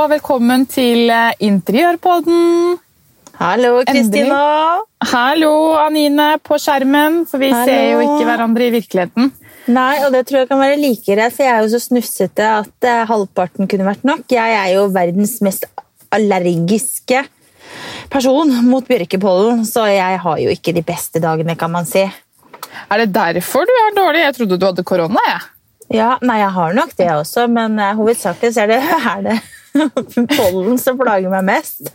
[0.00, 2.78] Og velkommen til eh, Interiørpodden.
[3.36, 4.38] Hallo, Kristina.
[5.10, 7.66] Hallo, Anine, på skjermen, for vi Hallo.
[7.68, 9.28] ser jo ikke hverandre i virkeligheten.
[9.76, 12.48] Nei, og det tror jeg kan være like greit, for jeg er jo så snufsete
[12.62, 14.24] at eh, halvparten kunne vært nok.
[14.32, 15.68] Jeg er jo verdens mest
[16.16, 17.20] allergiske
[18.08, 22.06] person mot bjørkepollen, så jeg har jo ikke de beste dagene, kan man si.
[22.88, 24.24] Er det derfor du er dårlig?
[24.30, 25.28] Jeg trodde du hadde korona.
[25.28, 25.48] jeg.
[26.00, 28.84] Ja, nei, jeg har nok det også, men eh, hovedsakelig så er det,
[29.18, 29.40] er det
[30.38, 31.90] pollen som plager meg mest.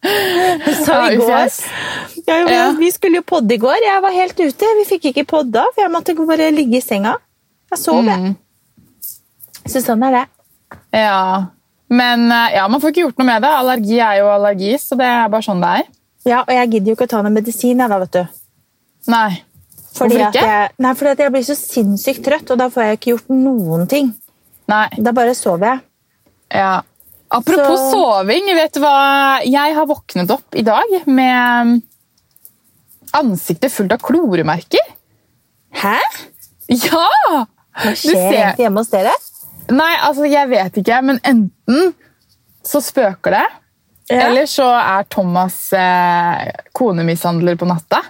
[0.84, 1.48] så i går
[2.26, 2.70] ja.
[2.78, 3.78] Vi skulle jo podde i går.
[3.84, 4.70] Jeg var helt ute.
[4.80, 7.16] Vi fikk ikke podda, for jeg måtte bare ligge i senga.
[7.70, 8.34] Jeg sov, jeg.
[9.68, 10.26] Så sånn er det.
[10.96, 11.50] Ja.
[11.90, 13.50] Men eh, ja, man får ikke gjort noe med det.
[13.60, 15.88] Allergi er jo allergi, så det er bare sånn det er.
[16.28, 18.42] Ja, Og jeg gidder jo ikke å ta noe medisin, jeg, da, vet du.
[19.10, 19.30] Nei.
[19.96, 20.44] Fordi Hvorfor ikke?
[20.46, 23.88] Jeg, nei, fordi jeg blir så sinnssykt trøtt, og da får jeg ikke gjort noen
[23.90, 24.12] ting.
[24.70, 24.86] Nei.
[25.02, 25.82] Da bare sover jeg.
[26.60, 26.74] Ja.
[27.30, 29.38] Apropos Så- soving, vet du hva?
[29.46, 31.82] Jeg har våknet opp i dag med
[33.14, 34.90] ansiktet fullt av kloremerker.
[35.80, 35.96] Hæ?
[36.70, 37.06] Ja!
[37.80, 39.12] Hva skjer ser- egentlig hjemme hos dere?
[39.70, 41.92] Nei, altså, jeg vet ikke, men enten
[42.66, 43.46] så spøker det,
[44.10, 44.24] Ja.
[44.26, 48.02] eller så er Thomas eh, konemishandler på natta.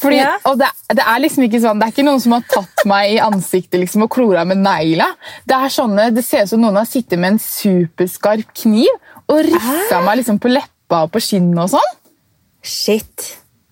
[0.00, 0.32] Fordi, Ja.
[0.48, 3.12] og det, det er liksom ikke sånn, det er ikke noen som har tatt meg
[3.14, 5.10] i ansiktet liksom, og klora med negla.
[5.44, 8.88] Det er sånne, det ser ut som noen har sittet med en superskarp kniv
[9.30, 11.90] og rissa meg liksom, på leppa og på skinnet og sånn.
[12.64, 13.26] Shit.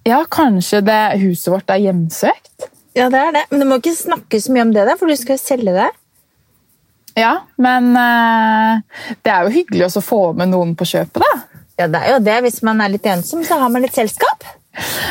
[0.09, 2.69] Ja, kanskje det huset vårt er hjemsøkt?
[2.97, 3.43] Ja, det er det.
[3.51, 5.75] Men du må ikke snakke så mye om det, da, for du skal jo selge
[5.77, 5.89] det.
[7.19, 8.81] Ja, men eh,
[9.27, 11.63] det er jo hyggelig å få med noen på kjøpet, da.
[11.79, 12.37] Ja, det er jo det.
[12.47, 14.47] Hvis man er litt ensom, så har man litt selskap.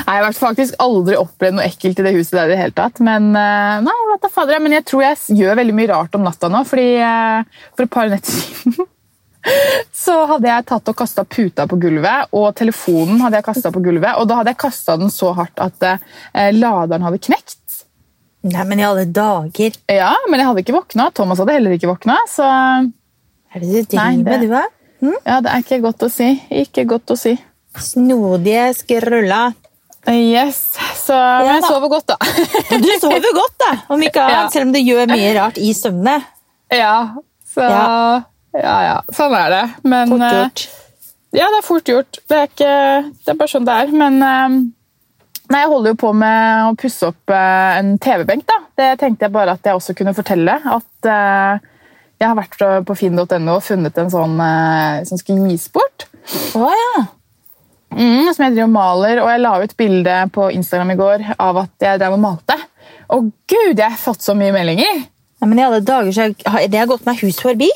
[0.07, 2.75] Nei, Jeg har faktisk aldri opplevd noe ekkelt i det huset der i det hele
[2.77, 3.01] tatt.
[3.03, 3.95] Men, eh, nei,
[4.33, 6.63] fader, men jeg tror jeg gjør veldig mye rart om natta nå.
[6.67, 8.87] fordi eh, For et par netter siden
[9.95, 13.79] så hadde jeg tatt og kasta puta på gulvet, og telefonen hadde jeg kastet på
[13.85, 14.17] gulvet.
[14.19, 17.53] Og da hadde jeg kasta den så hardt at eh, laderen hadde knekt.
[18.47, 19.77] Nei, men i alle dager.
[19.91, 21.09] Ja, Men jeg hadde ikke våkna.
[21.15, 22.17] Thomas hadde heller ikke våkna.
[22.31, 24.63] Så Er det du driver med, du, da?
[25.25, 26.29] ja, det er ikke godt å si.
[26.63, 27.33] Ikke godt å si.
[27.83, 29.53] Snodige skruller.
[30.07, 32.15] Yes, Så men jeg sover godt, da.
[32.79, 33.71] Du sover godt, da!
[33.91, 34.43] Om ikke annet, Ja.
[34.53, 36.13] selv om du gjør mye rart i søvne.
[36.71, 36.93] Ja,
[37.53, 38.21] så Ja.
[38.55, 38.95] ja, ja.
[39.11, 39.63] Sånn er det.
[39.83, 40.63] Men Fort eh, gjort.
[41.35, 42.19] Ja, det er fort gjort.
[42.29, 42.71] Det er, ikke,
[43.25, 43.91] det er bare sånn det er.
[43.99, 44.55] Men eh,
[45.51, 48.47] nei, jeg holder jo på med å pusse opp eh, en TV-benk.
[48.47, 48.57] da.
[48.79, 50.55] Det tenkte jeg bare at jeg også kunne fortelle.
[50.71, 53.27] At jeg har vært på finn.no
[53.57, 54.39] og funnet en sånn
[55.05, 56.07] som skal gis bort.
[56.55, 57.03] Å ja.
[57.95, 61.27] Mm, som jeg driver og maler, og jeg la ut bilde på Instagram i går
[61.39, 62.57] av at jeg drev og malte.
[63.15, 65.05] Og gud, jeg har fått så mye meldinger!
[65.37, 67.69] Ja, men i alle dager, så har Det har gått meg hus forbi.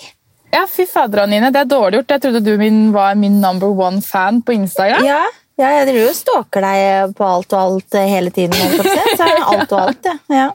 [0.51, 1.51] Ja, fy fader, Anine.
[1.53, 2.15] Det er dårlig gjort.
[2.15, 5.05] Jeg trodde du min, var min number one fan på Instagram.
[5.07, 5.21] Ja,
[5.61, 8.57] ja jeg driver og stalker deg på alt og alt eh, hele tiden.
[8.57, 9.15] jeg.
[9.15, 10.17] Så alt og alt, ja.
[10.27, 10.49] Ja.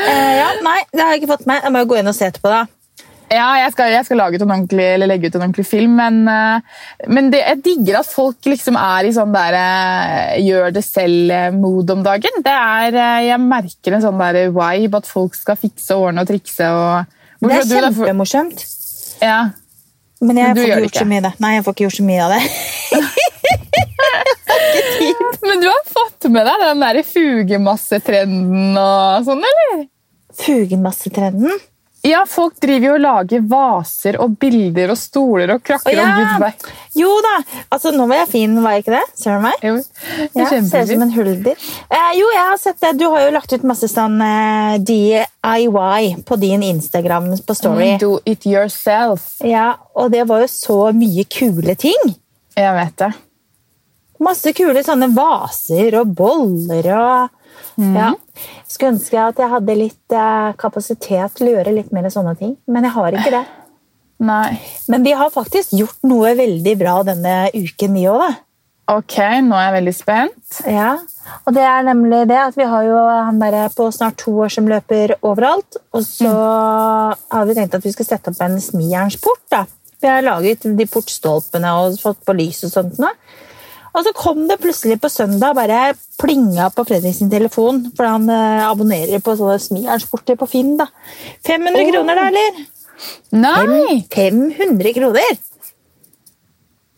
[0.00, 0.50] Eh, ja.
[0.66, 1.62] Nei, det har jeg ikke fått med.
[1.62, 2.64] Jeg må jo gå inn og se etterpå, da.
[3.30, 6.16] Ja, jeg skal, jeg skal ut en ordentlig, eller legge ut en ordentlig film, men,
[6.26, 6.58] eh,
[7.14, 11.90] men det, jeg digger at folk liksom er i sånn der eh, gjør det selv-mod
[11.94, 12.42] om dagen.
[12.42, 16.30] Det er, eh, jeg merker en sånn der vibe at folk skal fikse ordne og
[16.32, 16.66] trikse.
[16.74, 17.06] Og,
[17.38, 18.58] Det er kjempemorsomt.
[19.22, 19.54] Ja.
[20.20, 21.34] Men jeg Men får ikke gjort så mye av det.
[21.40, 22.42] Nei, jeg får ikke gjort så mye av det.
[25.46, 29.86] Men du har fått med deg den der fugemassetrenden og sånn, eller?
[30.40, 31.54] Fugenmassetrenden.
[32.02, 36.14] Ja, folk driver jo og lager vaser og bilder og stoler og krakker og ja.
[36.16, 36.50] gud vei.
[36.96, 37.34] Jo da!
[37.68, 39.02] Altså, nå var jeg fin, var jeg ikke det?
[39.20, 39.64] Ser du meg?
[39.66, 41.66] Jo, det Ja, er ser ut som en hulder.
[41.92, 42.94] Eh, jo, jeg har sett det.
[43.02, 47.90] Du har jo lagt ut masse sånn eh, DIY på din Instagram på Story.
[48.00, 49.34] Do it yourself.
[49.44, 52.14] Ja, og det var jo så mye kule ting.
[52.56, 53.12] Jeg vet det.
[54.24, 57.39] Masse kule sånne vaser og boller og
[57.80, 58.12] Ja.
[58.68, 62.54] Skulle ønske at jeg hadde litt eh, kapasitet til å gjøre litt mer sånne ting,
[62.70, 63.46] men jeg har ikke det.
[64.30, 64.60] Nei.
[64.92, 68.28] Men vi har faktisk gjort noe veldig bra denne uken, vi òg.
[68.90, 69.16] Ok,
[69.46, 70.60] nå er jeg veldig spent.
[70.66, 70.96] Ja,
[71.46, 74.50] og det er nemlig det at vi har jo han der på snart to år
[74.50, 75.78] som løper overalt.
[75.94, 79.44] Og så har vi tenkt at vi skal sette opp en smijernsport.
[79.54, 79.64] da.
[80.00, 83.12] Vi har laget de portstolpene og fått på lys og sånt nå.
[83.90, 85.80] Og så kom det plutselig på søndag bare
[86.20, 90.76] plinga på Fredrik sin telefon, for han eh, abonnerer på sånne smijernsporter på Finn.
[90.78, 90.86] da.
[91.48, 92.60] 500 kroner, da, eller?
[93.34, 94.02] Nei!
[94.12, 95.38] 500 kroner!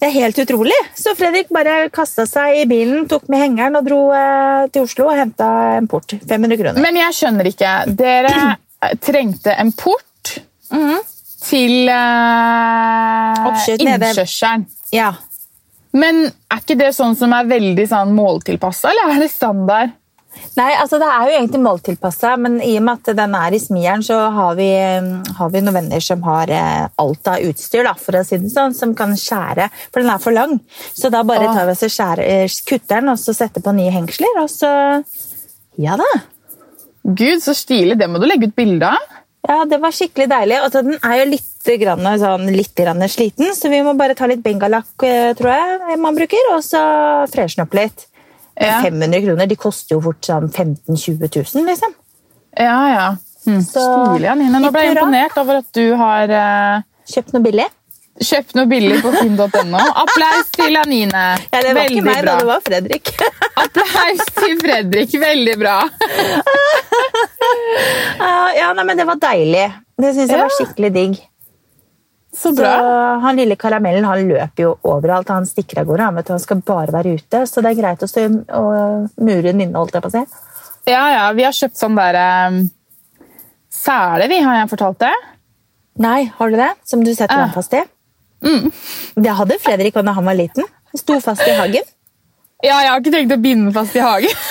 [0.02, 0.74] Det er helt utrolig.
[0.98, 5.06] Så Fredrik bare kasta seg i bilen, tok med hengeren og dro eh, til Oslo
[5.12, 5.48] og henta
[5.78, 6.16] en port.
[6.26, 6.82] 500 kroner.
[6.82, 7.74] Men jeg skjønner ikke.
[8.00, 8.34] Dere
[9.06, 10.32] trengte en port
[11.42, 14.10] til eh, Oppskyt nede.
[14.10, 14.66] innkjørselen.
[14.92, 15.12] Ja.
[15.92, 19.98] Men er ikke det sånn som er veldig sånn måltilpassa, eller er det standard?
[20.56, 23.60] Nei, altså det er jo egentlig måltilpassa, men i og med at den er i
[23.60, 24.68] smieren, så har vi,
[25.36, 28.52] har vi noen venner som har eh, alt av utstyr, da, for å si det
[28.52, 30.58] sånn, som kan skjære, for den er for lang.
[30.96, 33.92] Så da bare tar vi oss og eh, kutter den, og så setter på nye
[33.92, 34.72] hengsler, og så
[35.80, 36.10] Ja da.
[37.02, 37.96] Gud, så stilig.
[37.98, 39.21] Det må du legge ut bilde av.
[39.48, 40.58] Ja, det var skikkelig deilig.
[40.62, 41.48] Altså, den er jo litt,
[41.80, 45.98] grann, sånn, litt grann sliten, så vi må bare ta litt bengalakk, eh, tror jeg
[45.98, 46.82] man bruker, og så
[47.30, 48.06] freshe den opp litt.
[48.60, 48.80] Ja.
[48.84, 51.94] 500 kroner, de koster jo fort sånn 15 000-20 000, liksom.
[52.58, 53.06] Ja, ja.
[53.42, 54.60] Så- Stilig, Anine.
[54.62, 57.66] Nå ble jeg imponert over at du har eh, Kjøpt noe billig.
[58.20, 59.78] Kjøpt noe billig på finn.no.
[60.02, 61.22] Applaus til Anine.
[61.52, 62.32] Ja, det var Veldig ikke meg, bra.
[62.32, 63.12] da, det var Fredrik.
[63.64, 65.16] Applaus til Fredrik.
[65.22, 65.78] Veldig bra.
[68.22, 69.64] Ja, nei, men det var deilig.
[69.98, 70.44] Det syns jeg Ja.
[70.46, 71.14] var skikkelig digg.
[72.32, 73.18] Så Så bra.
[73.20, 75.28] han lille karamellen han løper jo overalt.
[75.28, 76.02] Han stikker av gårde.
[76.02, 78.24] Han, han skal bare være ute, så det er greit å stå
[78.56, 79.72] og mure inne.
[79.76, 80.24] holdt jeg på å si.
[80.86, 81.32] Ja, ja.
[81.32, 82.16] Vi har kjøpt sånn der
[82.48, 82.70] um,
[83.70, 85.12] sele, vi, har jeg fortalt det?
[85.98, 86.70] Nei, har du det?
[86.84, 87.82] Som du setter den fast i?
[88.42, 88.70] Mm.
[89.24, 90.66] Det hadde Fredrik da han var liten.
[90.92, 91.86] Han Sto fast i hagen.
[92.62, 94.30] Ja, jeg har ikke tenkt å binde den fast i hagen.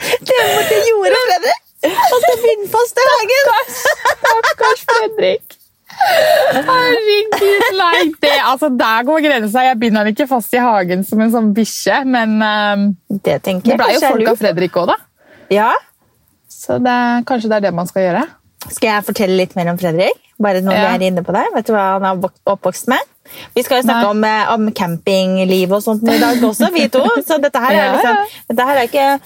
[0.00, 1.64] Det var det gjorde Fredrik!
[1.84, 3.50] At du binde fast i hagen!
[3.80, 5.56] Stakkars Fredrik.
[6.00, 8.12] Herregud, nei.
[8.22, 9.64] Det, altså, der går grensa.
[9.66, 13.76] Jeg binder den ikke fast i hagen som en sånn bikkje, men um, Det det
[13.76, 14.40] ble jo folk av.
[14.40, 14.96] Fredrik òg, da.
[15.52, 15.70] Ja.
[16.50, 16.96] Så det,
[17.28, 18.24] kanskje det er det man skal gjøre.
[18.68, 20.18] Skal jeg fortelle litt mer om Fredrik?
[20.40, 20.84] Bare når Ja.
[20.96, 21.46] vi er inne på det.
[21.54, 23.00] Vet du hva han er oppvokst med?
[23.54, 27.04] Vi skal jo snakke om, eh, om campingliv og sånt i dag også, vi to.
[27.24, 28.16] Så dette her er liksom.
[28.48, 29.20] Dette her er ikke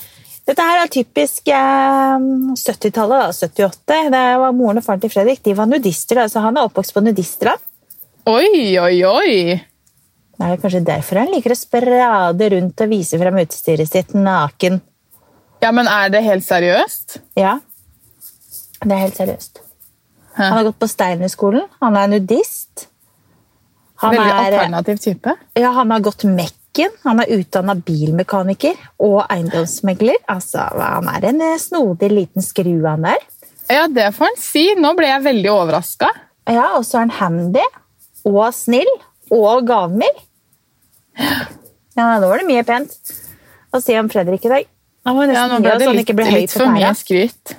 [0.46, 2.18] dette her er typisk eh,
[2.52, 4.10] 70-tallet, 78.
[4.10, 7.02] Det var Moren og faren til Fredrik de var nudister, så han er oppvokst på
[7.02, 7.58] nudistland.
[8.26, 9.60] Oi, oi, oi.
[10.34, 14.80] Det er kanskje derfor han liker å sprade rundt og vise frem utstyret sitt naken.
[15.62, 17.18] Ja, men er det helt seriøst?
[17.40, 17.58] Ja,
[18.84, 19.60] det er helt seriøst.
[20.34, 20.42] Hæ?
[20.42, 21.68] Han har gått på Steinerskolen.
[21.80, 22.88] Han er nudist.
[24.02, 25.34] Han Veldig er, alternativ type.
[25.56, 26.90] ja, han har gått Mekken.
[27.04, 30.16] Han er utdanna bilmekaniker og eiendomsmegler.
[30.28, 33.22] Altså, Han er en eh, snodig liten skrue, han der.
[33.70, 34.64] Ja, det får han si.
[34.76, 36.10] Nå ble jeg veldig overraska.
[36.50, 37.62] Ja, Og så er han handy
[38.26, 38.90] og snill
[39.32, 40.18] og gavmild.
[41.94, 42.90] Ja, nå var det mye pent
[43.74, 44.66] å si om Fredrik i dag.
[45.06, 47.58] Han må Ja, nesten nå gi ble det så han litt, litt for mye tæra.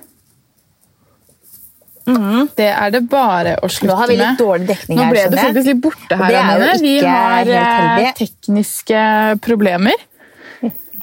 [2.06, 2.56] Skryt.
[2.57, 3.94] Det er det bare å slutte med.
[3.94, 5.06] Nå har vi litt dårlig dekning her.
[5.06, 5.13] Nå her.
[5.16, 6.75] ble du faktisk litt borte her, Det er jo Anine.
[6.81, 9.06] Vi har helt eh, tekniske
[9.46, 10.06] problemer.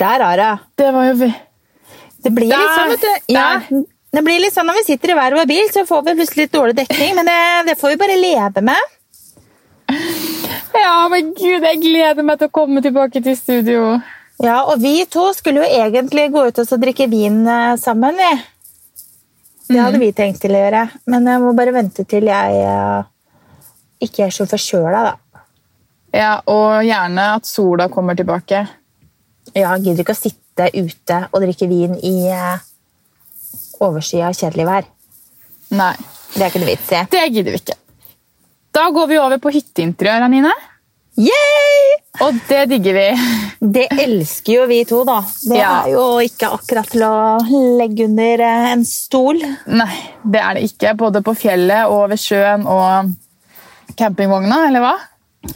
[0.02, 0.52] Der Ara.
[0.78, 1.32] Det var jo vi.
[2.22, 3.34] Det blir litt sånn, vet du.
[3.34, 3.48] Ja,
[4.12, 6.46] det blir litt sånn Når vi sitter i hver vår bil, så får vi plutselig
[6.46, 7.38] litt dårlig dekning, men det,
[7.70, 8.90] det får vi bare leve med.
[10.72, 14.00] Ja, men gud, jeg gleder meg til å komme tilbake til studio.
[14.42, 18.16] Ja, Og vi to skulle jo egentlig gå ut og drikke vin eh, sammen.
[18.18, 18.30] vi.
[19.72, 23.04] Det hadde vi tenkt til å gjøre, men jeg må bare vente til jeg eh,
[24.06, 25.42] ikke er så forkjøla, da.
[26.12, 28.66] Ja, Og gjerne at sola kommer tilbake.
[29.54, 32.60] Ja, jeg gidder ikke å sitte ute og drikke vin i uh,
[33.80, 34.90] overskya kjedelig vær.
[35.72, 35.94] Nei,
[36.34, 37.00] Det er ikke noe vits i.
[37.10, 37.78] det gidder vi ikke.
[38.72, 40.52] Da går vi over på hytteinteriør, Anine.
[41.20, 42.01] Yay!
[42.20, 43.04] Og det digger vi.
[43.72, 45.20] Det elsker jo vi to, da.
[45.48, 45.70] Det Ja.
[45.86, 47.38] er jo ikke akkurat til å
[47.78, 49.40] legge under eh, en stol.
[49.66, 50.92] Nei, det er det ikke.
[51.00, 53.14] Både på fjellet og ved sjøen og
[53.96, 54.92] campingvogna, eller hva?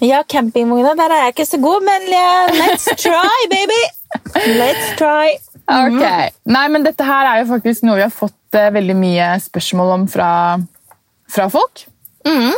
[0.02, 2.08] Ja, campingvogna, der er jeg ikke så god, men
[2.56, 3.82] let's try, baby!
[4.56, 5.36] Let's try.
[5.68, 6.32] Ok.
[6.46, 9.92] Nei, men dette her er jo faktisk noe vi har fått eh, veldig mye spørsmål
[9.98, 10.30] om fra,
[11.30, 11.84] fra folk.
[12.26, 12.54] Mm.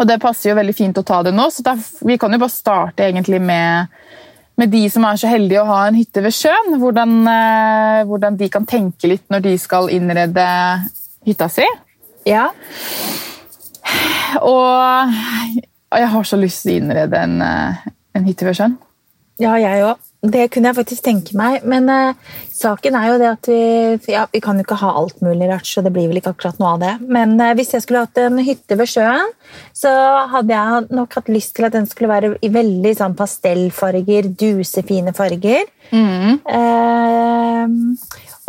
[0.00, 2.40] Og det passer jo veldig fint å ta det nå, så da, vi kan jo
[2.40, 3.92] bare starte egentlig med,
[4.56, 6.78] med de som er så heldige å ha en hytte ved sjøen.
[6.80, 10.46] Hvordan, eh, hvordan de kan tenke litt når de skal innrede
[11.28, 11.66] hytta si.
[12.26, 12.48] Ja,
[14.40, 15.12] Og,
[15.92, 17.84] og jeg har så lyst til å innrede en, eh,
[18.16, 18.78] en hytte ved sjøen.
[19.42, 20.08] ja jeg òg.
[20.22, 21.64] Det kunne jeg faktisk tenke meg.
[21.66, 22.14] Men uh,
[22.54, 25.66] saken er jo det at vi ja, Vi kan jo ikke ha alt mulig rart,
[25.66, 26.92] så det blir vel ikke akkurat noe av det.
[27.10, 29.34] Men uh, hvis jeg skulle hatt en hytte ved sjøen,
[29.74, 29.90] så
[30.32, 35.14] hadde jeg nok hatt lyst til at den skulle være i veldig sånn pastellfarger, dusefine
[35.16, 35.66] farger.
[35.92, 37.64] Eh,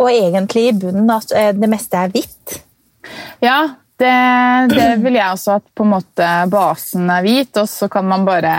[0.00, 2.60] og egentlig i bunnen at eh, det meste er hvitt.
[3.44, 3.58] Ja,
[4.00, 4.14] det,
[4.72, 8.26] det vil jeg også at på en måte basen er hvit, og så kan man
[8.26, 8.54] bare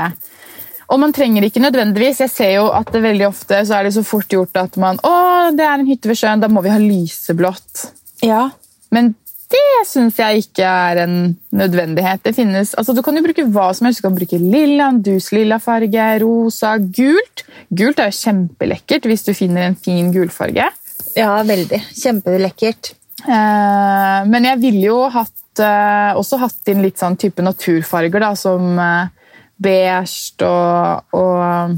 [0.92, 2.22] Og man trenger ikke nødvendigvis.
[2.25, 5.00] Jeg ser jo at det veldig ofte så er det så fort gjort at man
[5.01, 5.15] Å,
[5.56, 7.88] det er en hytte ved sjøen, da må vi ha lyseblått.
[8.25, 8.50] Ja.
[8.94, 9.13] Men
[9.51, 11.18] det syns jeg ikke er en
[11.56, 12.24] nødvendighet.
[12.25, 14.01] Det finnes, altså Du kan jo bruke hva som helst.
[14.01, 17.46] Du kan bruke lilla, dus lilla farge, rosa, gult.
[17.70, 20.70] Gult er jo kjempelekkert hvis du finner en fin gulfarge.
[21.15, 21.82] Ja, veldig.
[21.96, 22.94] Kjempelekkert.
[23.25, 28.34] Eh, men jeg ville jo hatt, eh, også hatt inn litt sånn type naturfarger, da,
[28.39, 29.13] som eh,
[29.62, 31.75] beige og, og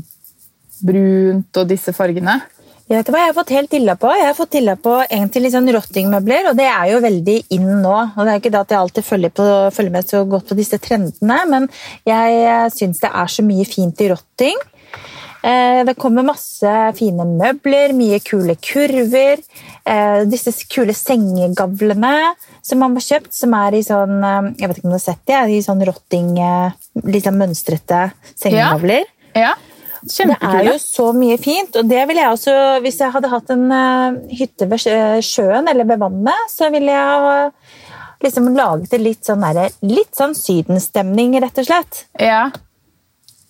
[0.85, 2.39] brunt og disse fargene.
[2.87, 4.11] Jeg vet hva, jeg har fått helt dilla på.
[4.15, 7.67] Jeg har fått dilla på egentlig litt sånn rottingmøbler, og det er jo veldig inn
[7.83, 7.95] nå.
[8.15, 10.55] Og det er ikke det at jeg alltid følger, på, følger med så godt på
[10.55, 11.67] disse trendene, men
[12.07, 14.63] jeg syns det er så mye fint i rotting.
[15.47, 19.43] Eh, det kommer masse fine møbler, mye kule kurver.
[19.87, 22.15] Eh, disse kule sengegavlene
[22.65, 25.05] som man har kjøpt, som er i sånn eh, Jeg vet ikke om du har
[25.05, 26.33] sett det, i sånn rotting,
[27.07, 29.07] litt sånn mønstrete sengegavler.
[29.35, 29.51] Ja.
[29.51, 29.76] ja.
[30.07, 31.75] Det er jo så mye fint.
[31.75, 34.87] og det vil jeg også, Hvis jeg hadde hatt en uh, hytte ved
[35.25, 37.51] sjøen eller ved vannet, så ville jeg
[38.23, 42.05] liksom laget det litt sånn, der, litt sånn sydenstemning, rett og slett.
[42.21, 42.47] Ja.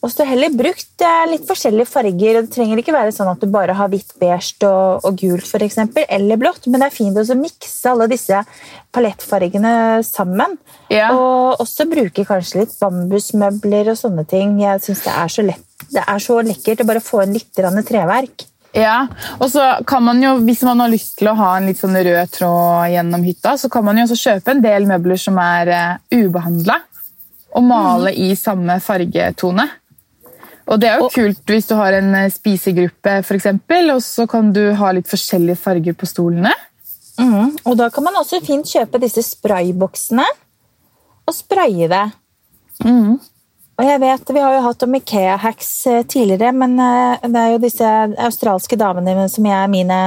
[0.08, 2.40] Og så heller brukt litt forskjellige farger.
[2.40, 5.66] Det trenger ikke være sånn at du bare har hvitt, beige og, og gult, for
[5.66, 8.40] eksempel, eller blått, men det er fint å mikse alle disse
[8.96, 9.74] palettfargene
[10.08, 10.56] sammen.
[10.94, 11.12] Ja.
[11.12, 14.62] Og også bruke kanskje litt bambusmøbler og sånne ting.
[14.64, 17.52] Jeg syns det er så lett det er så lekkert å bare få inn litt
[17.56, 18.46] treverk.
[18.78, 19.08] Ja,
[19.40, 21.96] og så kan man jo, Hvis man har lyst til å ha en litt sånn
[21.96, 25.72] rød tråd gjennom hytta, så kan man jo også kjøpe en del møbler som er
[25.72, 25.80] uh,
[26.12, 26.78] eh, ubehandla,
[27.56, 28.20] og male mm.
[28.28, 29.66] i samme fargetone.
[30.68, 34.02] Og Det er jo og, kult hvis du har en eh, spisegruppe, for eksempel, og
[34.04, 36.52] så kan du ha litt forskjellige farger på stolene.
[37.18, 37.56] Mm.
[37.66, 40.26] Og Da kan man også fint kjøpe disse sprayboksene
[41.28, 42.06] og spraye det.
[42.84, 43.18] Mm.
[43.78, 47.52] Og jeg vet, Vi har jo hatt om Ikea-hacks eh, tidligere, men eh, det er
[47.54, 47.90] jo disse
[48.26, 50.00] australske damene som er mine,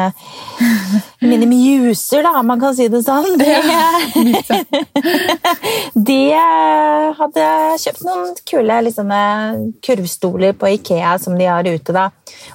[1.30, 3.38] mine muser, da, man kan si det sånn.
[3.38, 3.46] De,
[6.10, 7.46] de eh, hadde
[7.84, 9.14] kjøpt noen kule liksom,
[9.86, 11.94] kurvstoler på Ikea som de har ute.
[11.94, 12.08] da.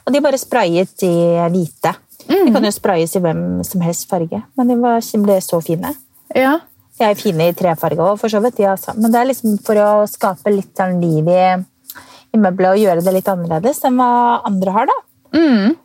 [0.04, 1.16] Og de bare sprayet i
[1.56, 1.96] hvite.
[2.26, 5.96] De kan jo sprayes i hvem som helst farge, men de var, ble så fine.
[6.36, 6.58] Ja,
[6.96, 8.62] de er fine i trefarge òg, for så vidt.
[8.64, 11.48] Ja, Men det er liksom for å skape litt sånn liv i,
[12.36, 14.12] i møblet og gjøre det litt annerledes enn hva
[14.48, 15.02] andre har, da.
[15.36, 15.76] Mm.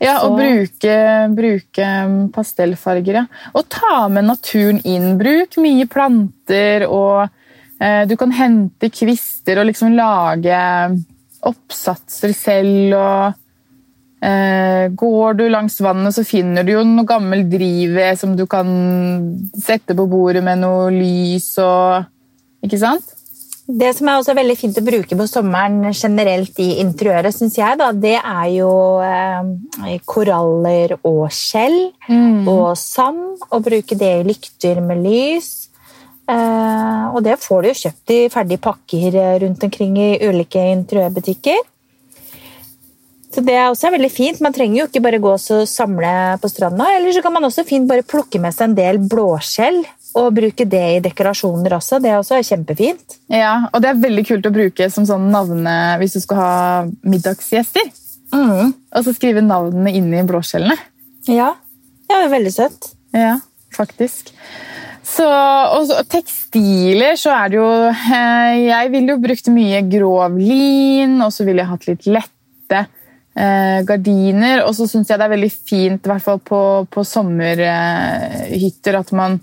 [0.00, 0.94] Ja, og bruke,
[1.36, 1.90] bruke,
[2.34, 3.20] pastellfarger.
[3.20, 3.26] Ja.
[3.52, 5.12] Og ta med naturen inn.
[5.20, 7.28] Bruk mye planter, og
[7.82, 10.60] eh, du kan hente kvister og liksom lage
[11.50, 12.96] oppsatser selv.
[12.96, 13.49] og
[14.20, 18.68] går du langs vannet, så finner du jo noe gammel drivved som du kan
[19.56, 22.04] sette på bordet med noe lys og
[22.60, 23.14] Ikke sant?
[23.70, 27.78] Det som er også veldig fint å bruke på sommeren generelt i interiøret, syns jeg,
[27.78, 28.70] da, det er jo
[29.04, 32.48] eh, koraller og skjell mm.
[32.50, 33.44] og sand.
[33.50, 35.50] Og bruke det i lykter med lys.
[36.30, 41.62] Eh, og det får du jo kjøpt i ferdige pakker rundt omkring i ulike interiørbutikker.
[43.30, 44.40] Så det er også veldig fint.
[44.42, 46.88] Man trenger jo ikke bare gå og samle på stranda.
[46.96, 49.84] Eller så kan man også fint bare plukke med seg en del blåskjell
[50.18, 52.00] og bruke det i dekorasjoner også.
[52.02, 53.20] Det er også kjempefint.
[53.30, 56.54] Ja, og det er veldig kult å bruke som sånn navne hvis du skal ha
[57.06, 57.92] middagsgjester.
[58.34, 58.72] Mm.
[58.74, 60.78] Og så skrive navnene inn i blåskjellene.
[61.30, 61.52] Ja.
[62.10, 62.92] ja, det er veldig søtt.
[63.14, 63.36] Ja,
[63.74, 64.34] faktisk.
[65.10, 71.16] Så, og tekstiler så er det jo eh, Jeg ville jo brukt mye grov lin,
[71.24, 72.39] og så ville jeg hatt litt lette
[73.34, 74.64] eh, gardiner.
[74.66, 79.12] Og så syns jeg det er veldig fint, i hvert fall på, på sommerhytter, at
[79.16, 79.38] man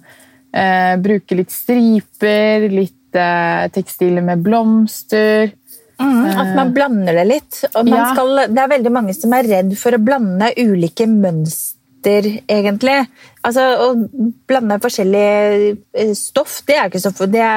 [0.51, 5.53] eh, bruker litt striper, litt eh, tekstiler med blomster.
[5.97, 7.63] Mm, at man blander det litt.
[7.73, 8.11] Ja.
[8.13, 12.99] Skal, det er veldig mange som er redd for å blande ulike mønster egentlig.
[13.41, 13.87] Altså, Å
[14.47, 15.23] blande forskjellig
[15.97, 17.47] eh, stoff, det, er ikke så, det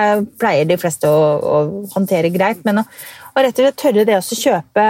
[0.41, 1.59] pleier de fleste å, å
[1.93, 2.65] håndtere greit.
[2.65, 2.87] Men å,
[3.35, 4.87] å rett og slett tørre det å kjøpe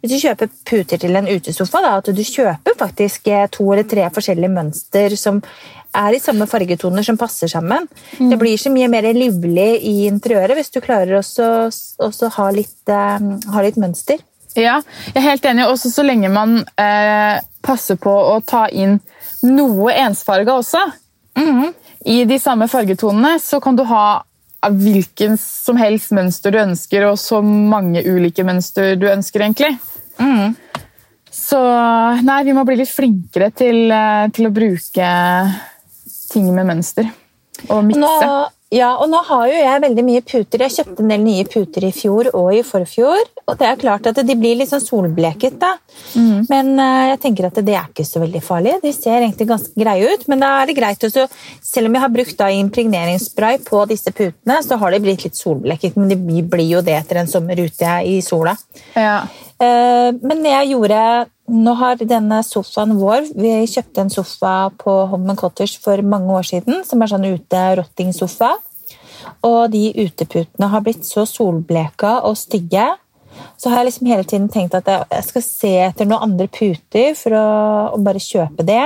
[0.00, 3.84] hvis du kjøper puter til en utesofa, da, at du kjøper faktisk eh, to eller
[3.88, 5.42] tre forskjellige mønster som
[5.96, 7.88] er i samme fargetoner som passer sammen.
[8.18, 8.30] Mm.
[8.30, 13.18] Det blir så mye mer livlig i interiøret hvis du klarer å ha, litt, uh,
[13.54, 14.22] ha litt mønster.
[14.58, 14.80] Ja,
[15.10, 15.66] jeg er helt enig.
[15.70, 18.98] Også så lenge man eh, passer på å ta inn
[19.46, 20.80] noe ensfarga også.
[21.38, 21.70] Mm.
[22.10, 24.22] I de samme fargetonene så kan du ha
[24.66, 29.72] av hvilken som helst mønster du ønsker, og så mange ulike mønster du ønsker, egentlig.
[30.20, 30.56] Mm.
[31.30, 31.60] Så
[32.26, 35.10] nei, vi må bli litt flinkere til, eh, til å bruke
[36.30, 37.08] ting med mønster.
[37.68, 38.50] Og mikse.
[38.70, 40.62] Ja, og nå har jo jeg veldig mye puter.
[40.62, 43.24] Jeg kjøpte en del nye puter i fjor og i forfjor.
[43.50, 45.72] Og det er klart at de blir litt sånn solbleket, da.
[46.52, 48.76] Men eh, jeg tenker at det er ikke så veldig farlig.
[48.84, 51.26] De ser egentlig ganske greie ut, men da er det greit også
[51.66, 55.38] Selv om jeg har brukt da impregneringsspray på disse putene, så har de blitt litt
[55.38, 58.54] solbleket, men de blir jo det etter en sommer ute i sola.
[58.94, 59.24] Ja.
[59.60, 61.02] Eh, Men jeg gjorde
[61.50, 66.46] Nå har denne sofaen vår Vi kjøpte en sofa på Home Cottage for mange år
[66.46, 68.52] siden, som er sånn ute-rottingsofa.
[69.44, 72.86] Og de uteputene har blitt så solbleka og stygge.
[73.58, 76.46] Så har jeg liksom hele tiden tenkt at jeg jeg skal se etter noen andre
[76.48, 77.48] puter for å,
[77.96, 78.84] å bare kjøpe det.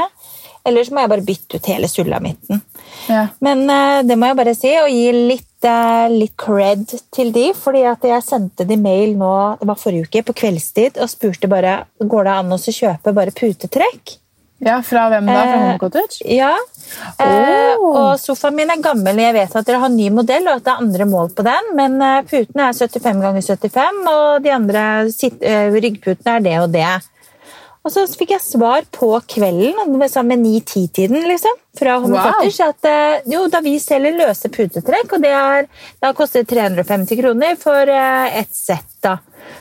[0.64, 2.62] Eller så må jeg bare bytte ut hele sulamitten.
[3.10, 3.26] Ja.
[3.44, 7.48] Men eh, det må jeg bare si, og gi litt, eh, litt cred til de,
[7.56, 9.30] fordi at jeg sendte de mail nå,
[9.60, 13.34] det var forrige uke, på kveldstid, og spurte bare, går det an å kjøpe bare
[13.34, 14.18] putetrekk?
[14.64, 15.32] ja, Fra hvem da?
[15.32, 16.20] Fra Eh, Home Cottage?
[16.24, 16.54] Ja.
[17.20, 20.64] Eh, og sofaen min er gammel, jeg vet at dere har ny modell, og at
[20.64, 24.54] det er andre mål på den, men eh, putene er 75 ganger 75, og de
[24.54, 26.92] andre eh, ryggputene er det og det.
[27.84, 30.08] Og så fikk jeg svar på kvelden, med
[30.40, 32.46] 9-10-tiden, liksom, fra Home Wow.
[32.64, 35.68] At eh, jo, da vi selger løse putetrekk, og det er,
[36.00, 39.18] kostet koster det 350 kroner for eh, ett sett, da.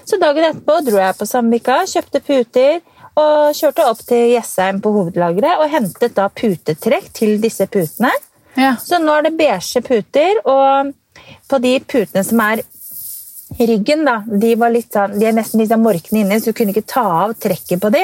[0.08, 2.80] Så dagen etterpå dro jeg på Samvika, kjøpte puter,
[3.20, 8.14] og kjørte opp til Jessheim på hovedlageret, og hentet da putetrekk til disse putene.
[8.56, 8.78] Ja.
[8.80, 10.94] Så nå er det beige puter, og
[11.52, 12.64] på de putene som er
[13.60, 16.58] ryggen, da, de, var litt sånn, de er nesten litt sånn morkne inni, så du
[16.58, 18.04] kunne ikke ta av trekket på de.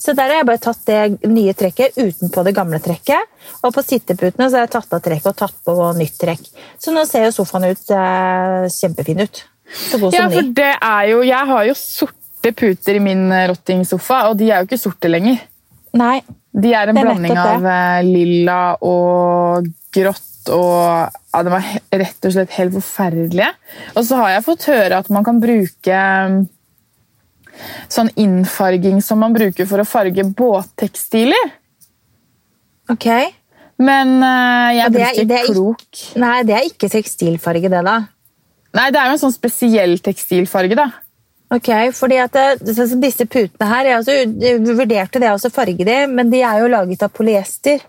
[0.00, 3.28] Så der har jeg bare tatt det nye trekket utenpå det gamle trekket.
[3.62, 6.48] Og på sitteputene så har jeg tatt av trekket og tatt på nytt trekk.
[6.80, 9.44] Så nå ser jo sofaen ut eh, kjempefin ut.
[9.68, 13.26] Så god ja, som for det er jo Jeg har jo sorte puter i min
[13.34, 15.42] eh, rottingsofa, og de er jo ikke sorte lenger.
[15.98, 16.18] Nei.
[16.58, 20.24] De er en er blanding av eh, lilla og grått
[20.54, 21.66] og ja, De var
[22.02, 23.50] rett og slett helt forferdelige.
[23.94, 26.38] Og så har jeg fått høre at man kan bruke mm,
[27.92, 31.52] sånn innfarging som man bruker for å farge båttekstiler.
[32.92, 33.08] Ok.
[33.78, 36.04] Men uh, jeg blir ikke det er klok.
[36.18, 37.98] Nei, det er ikke tekstilfarge, det, da.
[38.74, 40.88] Nei, det er jo en sånn spesiell tekstilfarge, da.
[41.54, 45.86] Ok, fordi at det, sånn disse putene her, jeg, også, jeg vurderte det å farge
[45.86, 47.86] de, men de er jo laget av polyester.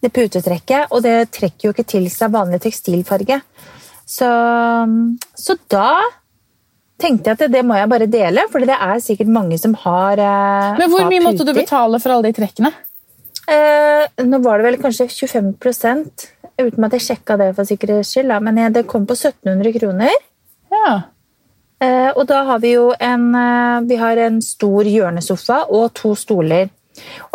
[0.00, 3.40] Det putetrekket, og det trekker jo ikke til seg vanlig tekstilfarge.
[4.08, 4.28] Så,
[5.36, 5.90] så da
[7.00, 10.20] tenkte jeg at det må jeg bare dele, for det er sikkert mange som har
[10.20, 12.72] eh, Men hvor mye måtte du betale for alle de trekkene?
[13.50, 16.28] Eh, nå var det vel kanskje 25%
[16.60, 20.12] uten at jeg sjekka det for sikkerhets skyld, men jeg, det kom på 1700 kroner.
[20.70, 20.92] Ja.
[21.80, 26.12] Eh, og da har vi jo en, eh, vi har en stor hjørnesofa og to
[26.18, 26.68] stoler.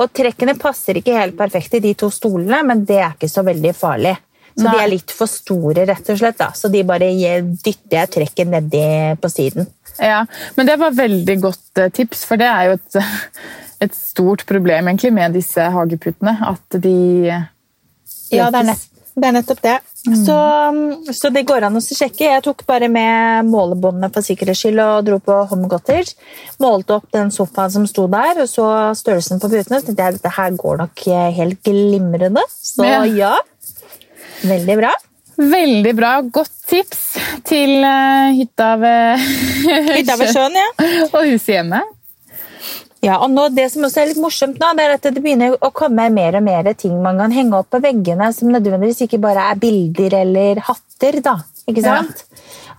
[0.01, 3.43] Og trekkene passer ikke helt perfekt i de to stolene, men det er ikke så
[3.45, 4.15] veldig farlig.
[4.55, 6.37] Så de er litt for store, rett og slett.
[6.39, 6.51] da.
[6.55, 8.85] Så de bare dytter jeg trekket nedi
[9.19, 9.67] på siden.
[9.99, 10.23] Ja,
[10.55, 12.97] men det var veldig godt eh, tips, for det er jo et,
[13.87, 16.37] et stort problem egentlig med disse hageputene.
[16.51, 16.95] At de
[18.31, 19.75] Ja, det er, nett, det er nettopp det.
[20.25, 20.35] Så,
[21.15, 22.27] så det går an å sjekke.
[22.27, 26.17] Jeg tok bare med målebåndene for sikkerhets skyld og dro på Home Cottage.
[26.61, 28.67] Målte opp den sofaen som sto der, og så
[28.99, 29.79] størrelsen på putene.
[29.79, 31.05] Så tenkte jeg dette her går nok
[31.39, 32.43] helt glimrende.
[32.51, 33.03] Så Ja.
[33.07, 33.35] ja.
[34.45, 34.93] Veldig bra.
[35.35, 36.11] Veldig bra.
[36.21, 37.01] Godt tips
[37.47, 39.25] til eh, hytta ved
[39.95, 40.69] Hytta ved sjøen, ja.
[41.15, 41.81] og huset hjemme.
[43.05, 45.55] Ja, og nå, Det som også er litt morsomt, nå, det er at det begynner
[45.61, 49.21] å komme mer og mer ting man kan henge opp på veggene, som nødvendigvis ikke
[49.21, 51.21] bare er bilder eller hatter.
[51.21, 51.35] da,
[51.67, 52.01] ikke Ja.
[52.01, 52.23] sant?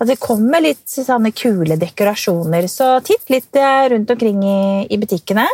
[0.00, 2.66] At det kommer litt sånne kule dekorasjoner.
[2.68, 5.46] Så titt litt eh, rundt omkring i, i butikkene.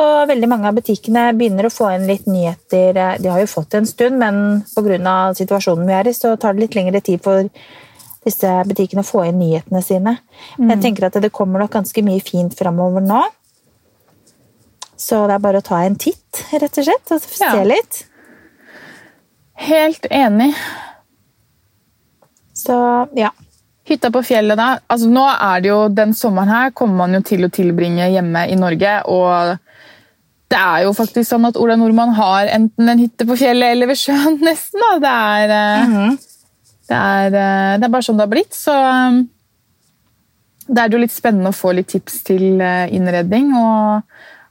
[0.00, 2.96] Og veldig mange av butikkene begynner å få inn litt nyheter.
[2.96, 5.34] Eh, De har jo fått det en stund, men pga.
[5.36, 7.48] situasjonen vi er i, så tar det litt lengre tid for
[8.24, 10.18] disse butikkene å få inn nyhetene sine.
[10.58, 10.68] Mm.
[10.70, 13.22] jeg tenker at det kommer nok ganske mye fint framover nå.
[15.00, 17.62] Så det er bare å ta en titt, rett og slett, og se Ja.
[17.64, 18.02] litt.
[19.60, 20.52] Helt enig.
[22.54, 22.76] Så
[23.16, 23.30] ja.
[23.88, 24.78] Hytta på fjellet, da.
[24.92, 28.44] Altså, nå er det jo, Den sommeren her kommer man jo til å tilbringe hjemme
[28.52, 29.00] i Norge.
[29.08, 29.58] og
[30.50, 33.86] det er jo faktisk sånn at Ola Nordmann har enten en hytte på fjellet eller
[33.86, 34.40] ved sjøen.
[34.48, 34.80] nesten.
[34.82, 34.96] Da.
[34.98, 36.16] Det, er, eh,
[36.88, 38.56] det, er, eh, det er bare sånn det har blitt.
[38.58, 39.20] Så eh,
[40.66, 43.52] det er jo litt spennende å få litt tips til innredning.
[43.54, 44.02] Og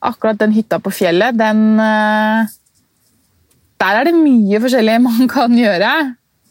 [0.01, 2.55] akkurat den hytta på fjellet, den eh,
[3.79, 5.91] Der er det mye forskjellig man kan gjøre.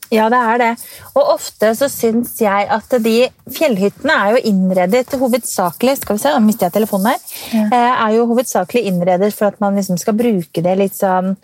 [0.08, 0.70] Ja, det er det.
[1.18, 3.16] Og ofte så syns jeg at de
[3.52, 7.26] fjellhyttene er jo innredet hovedsakelig Skal vi se, nå mister jeg telefonen her.
[7.52, 7.66] Ja.
[8.06, 11.34] Er jo hovedsakelig innredet for at man liksom skal bruke det litt sånn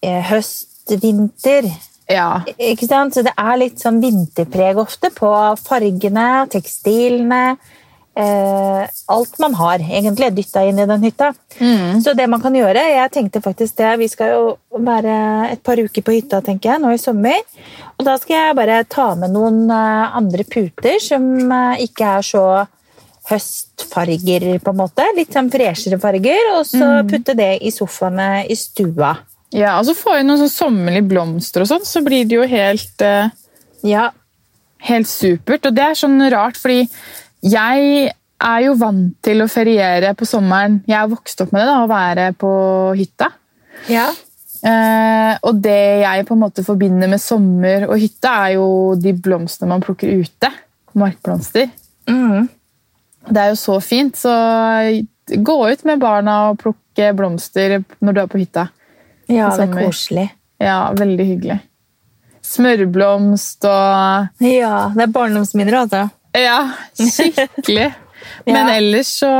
[0.00, 1.68] eh, høst, vinter.
[2.10, 2.40] Ja.
[2.56, 3.14] Ikke sant?
[3.14, 7.44] Så det er litt sånn vinterpreg ofte på fargene, tekstilene.
[8.20, 11.30] Eh, alt man har, egentlig, dytta inn i den hytta.
[12.04, 14.44] Så det man kan gjøre Jeg tenkte faktisk det, Vi skal jo
[14.76, 15.14] være
[15.52, 17.40] et par uker på hytta tenker jeg, nå i sommer.
[17.98, 22.28] Og da skal jeg bare ta med noen eh, andre puter som eh, ikke er
[22.28, 22.44] så
[23.30, 25.04] høstfarger, på en måte.
[25.16, 26.52] Litt sånn freshere farger.
[26.58, 29.16] Og så putte det i sofaene i stua.
[29.52, 32.46] ja, Og så få inn noen sånn sommerlige blomster, og sånn, så blir det jo
[32.46, 33.30] helt, eh,
[33.82, 34.10] Ja,
[34.84, 35.64] helt supert.
[35.66, 36.88] Og det er sånn rart, fordi
[37.42, 40.80] jeg er jo vant til å feriere på sommeren.
[40.88, 42.50] Jeg har vokst opp med det, da, å være på
[42.98, 43.30] hytta.
[43.92, 44.10] ja.
[44.60, 48.66] Eh, og det jeg på en måte forbinder med sommer og hytte, er jo
[49.00, 50.50] de blomstene man plukker ute.
[51.00, 51.70] Markblomster.
[52.10, 52.44] Mm.
[53.30, 54.34] Det er jo så fint, så
[55.30, 58.68] gå ut med barna og plukke blomster når du er på hytta.
[59.30, 60.28] ja det er koselig.
[60.60, 61.60] Ja, veldig hyggelig.
[62.44, 66.08] Smørblomst og Ja, det er barndomsminner, altså.
[66.36, 66.58] Ja,
[66.94, 67.90] skikkelig.
[68.46, 68.74] Men Ja.
[68.76, 69.30] ellers så,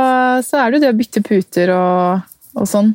[0.45, 2.25] så er det jo det å bytte puter og,
[2.57, 2.93] og sånn.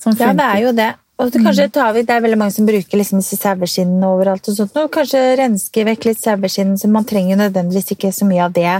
[0.00, 0.92] Som Ja, det er jo det.
[1.16, 4.48] Og så kanskje tar vi, Det er veldig mange som bruker liksom disse saueskinnene overalt.
[4.48, 4.76] og sånt.
[4.76, 8.74] Og kanskje renske vekk litt saueskinn, man trenger nødvendigvis ikke så mye av det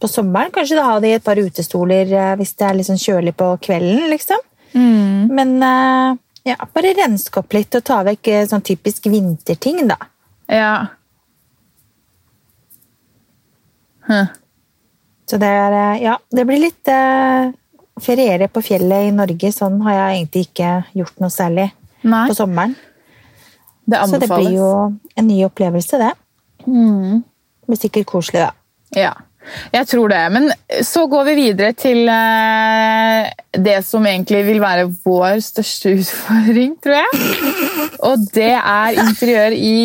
[0.00, 0.52] på sommeren.
[0.52, 3.34] Kanskje da ha det i et par utestoler eh, hvis det er litt sånn kjølig
[3.36, 4.08] på kvelden.
[4.12, 4.40] liksom.
[4.74, 5.28] Mm.
[5.36, 6.16] Men eh,
[6.52, 9.96] ja, bare renske opp litt og ta vekk eh, sånn typisk vinterting, da.
[10.48, 10.72] Ja.
[14.06, 14.26] Hm.
[15.26, 17.52] Så det er eh, Ja, det blir litt eh,
[18.02, 21.70] Feriere på fjellet i Norge, sånn har jeg egentlig ikke gjort noe særlig
[22.04, 22.74] Nei, på sommeren.
[23.88, 24.68] det Så det blir jo
[25.16, 26.10] en ny opplevelse, det.
[26.66, 27.24] Mm.
[27.24, 28.52] Det blir sikkert koselig, da.
[28.92, 29.14] Ja,
[29.72, 30.20] jeg tror det.
[30.34, 30.50] Men
[30.84, 36.98] så går vi videre til eh, det som egentlig vil være vår største utfordring, tror
[37.00, 37.30] jeg.
[38.06, 39.76] Og det er interiør i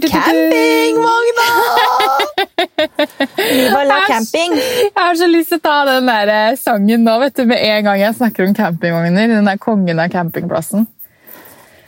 [0.00, 1.48] Campingvogna!
[3.36, 4.54] Viva la camping!
[4.56, 7.60] Jeg har så lyst til å ta den der eh, sangen nå, vet du, med
[7.60, 9.28] en gang jeg snakker om campingvogner.
[9.36, 10.86] Den der kongen av campingplassen.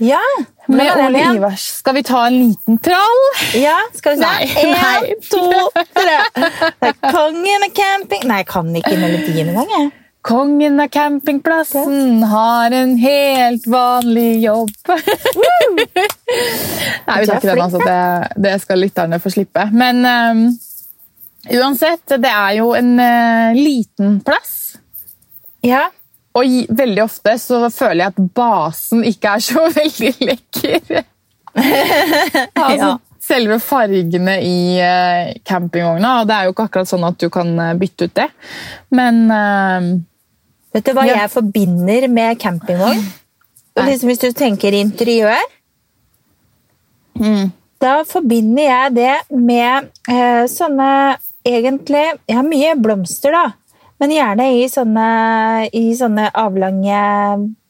[0.02, 0.20] Ja,
[0.66, 1.20] Med Ole?
[1.36, 1.64] Ivars.
[1.78, 3.20] Skal vi ta en liten trall?
[3.54, 4.26] Ja, skal vi se.
[4.26, 5.12] Nei, nei.
[5.14, 5.44] En, to,
[5.94, 6.16] tre.
[6.34, 9.70] Det er kongen av camping Nei, jeg kan ikke melodien engang.
[9.78, 9.92] jeg.
[10.24, 14.70] Kongen av campingplassen har en helt vanlig jobb.
[17.06, 17.80] Nei, vi tar ikke den, altså.
[17.84, 17.98] Det,
[18.46, 19.66] det skal lytterne få slippe.
[19.76, 20.40] Men um,
[21.58, 24.78] uansett, det er jo en uh, liten plass.
[25.64, 25.90] Ja,
[26.34, 31.02] Og veldig ofte så føler jeg at basen ikke er så veldig lekker.
[32.64, 32.94] altså, Ja.
[33.24, 36.10] Selve fargene i eh, campingvogna.
[36.20, 38.26] Og det er jo ikke akkurat sånn at du kan eh, bytte ut det.
[38.92, 39.86] Men ehm,
[40.74, 41.16] Vet du hva Ja.
[41.22, 43.02] jeg forbinder med campingvogn?
[43.76, 45.42] Og liksom Hvis du tenker interiør,
[47.18, 50.90] mm, da forbinder jeg det med eh, sånne
[51.44, 53.50] Egentlig Jeg har mye blomster, da.
[54.00, 55.08] Men gjerne i sånne,
[55.76, 57.00] i sånne avlange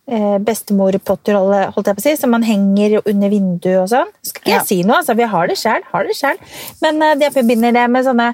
[0.06, 1.34] eh, bestemorpotter,
[1.74, 4.12] holdt jeg på å si, som man henger under vinduet og sånn.
[4.22, 4.58] Skal ikke Ja.
[4.60, 5.16] jeg si noe, altså.
[5.18, 5.82] Vi har det sjøl.
[5.90, 6.38] Har det selv.
[6.80, 8.28] Men eh, jeg forbinder det med sånne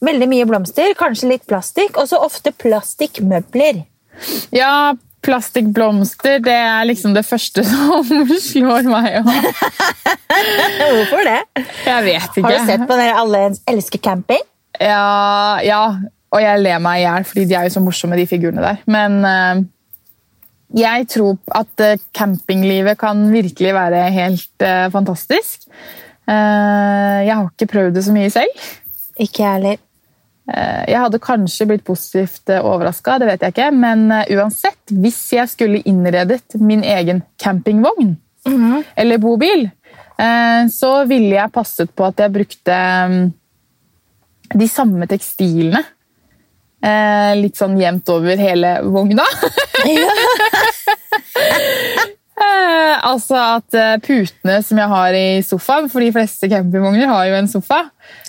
[0.00, 3.84] veldig mye blomster, kanskje litt plastikk, og så ofte plastikkmøbler.
[4.54, 4.94] Ja,
[5.26, 9.30] plastikkblomster det er liksom det første som slår meg òg.
[10.96, 11.40] Hvorfor det?
[11.86, 12.44] Jeg vet ikke.
[12.46, 14.44] Har du sett på dere Alle elsker camping?
[14.76, 15.80] Ja, ja,
[16.34, 18.82] og jeg ler meg i hjel, fordi de er jo så morsomme, de figurene der.
[18.92, 19.62] Men uh,
[20.76, 25.68] jeg tror at eh, campinglivet kan virkelig være helt uh, fantastisk.
[26.26, 28.66] Uh, jeg har ikke prøvd det så mye selv.
[29.16, 29.82] Ikke jeg heller.
[30.46, 33.70] Eh, Jeg hadde kanskje blitt positivt overraska, det vet jeg ikke.
[33.74, 38.16] Men eh, uansett, hvis jeg skulle innredet min egen campingvogn
[38.96, 39.64] eller bobil,
[40.22, 42.76] eh, så ville jeg passet på at jeg brukte
[43.10, 43.32] mm,
[44.54, 45.80] de samme tekstilene.
[46.86, 49.26] eh, Litt sånn jevnt over hele vogna.
[52.36, 57.30] Eh, altså at eh, putene som jeg har i sofaen, for de fleste campingvogner har
[57.30, 57.78] jo en sofa,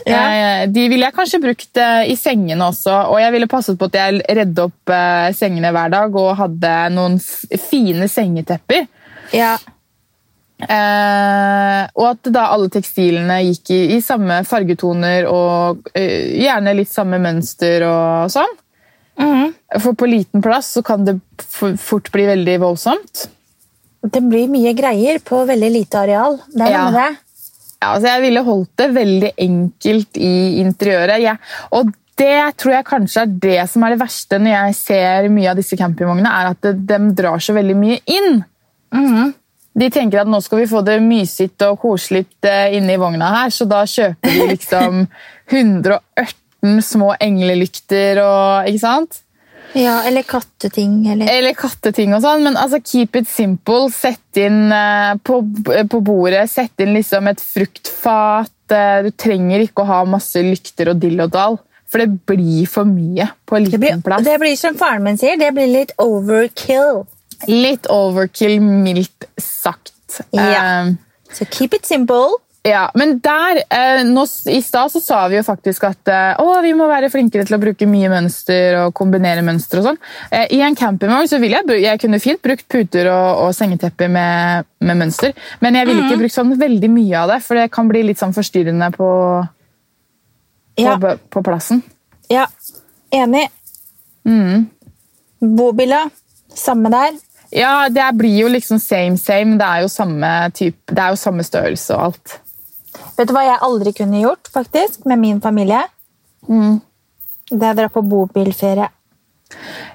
[0.07, 0.21] Ja.
[0.31, 2.93] eh, de ville jeg kanskje brukt eh, i sengene også.
[3.11, 6.75] Og jeg ville passet på at jeg redde opp eh, sengene hver dag og hadde
[6.95, 8.87] noen fine sengetepper.
[9.35, 9.57] Ja.
[10.57, 17.19] Eh, og at da alle tekstilene gikk i, i samme fargetoner og gjerne litt samme
[17.21, 18.55] mønster og sånn.
[19.19, 19.51] Mhm.
[19.83, 21.19] For på liten plass så kan det
[21.81, 23.27] fort bli veldig voldsomt.
[24.03, 26.37] Det blir mye greier på veldig lite areal.
[26.53, 26.89] Det er Ja.
[26.91, 27.07] det.
[27.81, 31.21] Ja, altså jeg ville holdt det veldig enkelt i interiøret.
[31.21, 31.35] Ja.
[31.71, 35.51] og det tror jeg kanskje er det som er det verste når jeg ser mye
[35.51, 38.43] av disse campingvognene, er at de, drar så veldig mye inn.
[38.93, 39.33] Mhm.
[39.77, 43.27] de tenker at nå skal vi få det mysigt og koselig eh, inne i vogna
[43.29, 45.07] her, så da kjøper de liksom
[45.53, 49.21] 118 små englelykter og Ikke sant?
[49.73, 51.07] Ja, eller katteting.
[51.11, 51.29] Eller...
[51.29, 53.89] Eller katteting og sånn, men altså keep it simple.
[53.93, 55.41] Sett inn uh, på,
[55.91, 58.53] på bordet, sett inn liksom et fruktfat.
[58.71, 62.65] Uh, Du trenger ikke å ha masse lykter og dill og dall, for det blir
[62.67, 64.25] for mye på en liten blir, plass.
[64.25, 67.05] det blir som faren min sier, det blir litt overkill.
[67.47, 69.93] Litt overkill, mildt sagt.
[70.35, 70.49] Ja.
[70.87, 70.95] Eh,
[71.31, 72.39] Så keep it simple.
[72.65, 76.57] Ja, men der, eh, nå, I stad så sa vi jo faktisk at eh, å,
[76.65, 79.79] vi må være flinkere til å bruke mye mønster og kombinere mønster.
[79.79, 79.99] og sånn.
[80.31, 84.11] Eh, I en campingvogn så ville jeg, jeg kunne fint brukt puter og, og sengetepper
[84.11, 85.31] med, med mønster,
[85.63, 88.19] men jeg ville ikke brukt sånn veldig mye av det, for det kan bli litt
[88.19, 89.11] sånn forstyrrende på,
[90.75, 90.97] på, Ja,
[91.29, 91.83] på plassen.
[92.33, 92.49] ja.
[93.15, 93.45] enig.
[94.27, 94.65] Mm.
[95.39, 96.09] Bobiler,
[96.51, 97.15] samme der.
[97.55, 99.55] Ja, det blir jo liksom same same.
[99.55, 102.35] Det er jo samme type, det er jo samme størrelse og alt.
[103.17, 105.81] Vet du hva jeg aldri kunne gjort faktisk, med min familie?
[106.47, 106.77] Mm.
[107.49, 108.89] Det er å dra på bobilferie.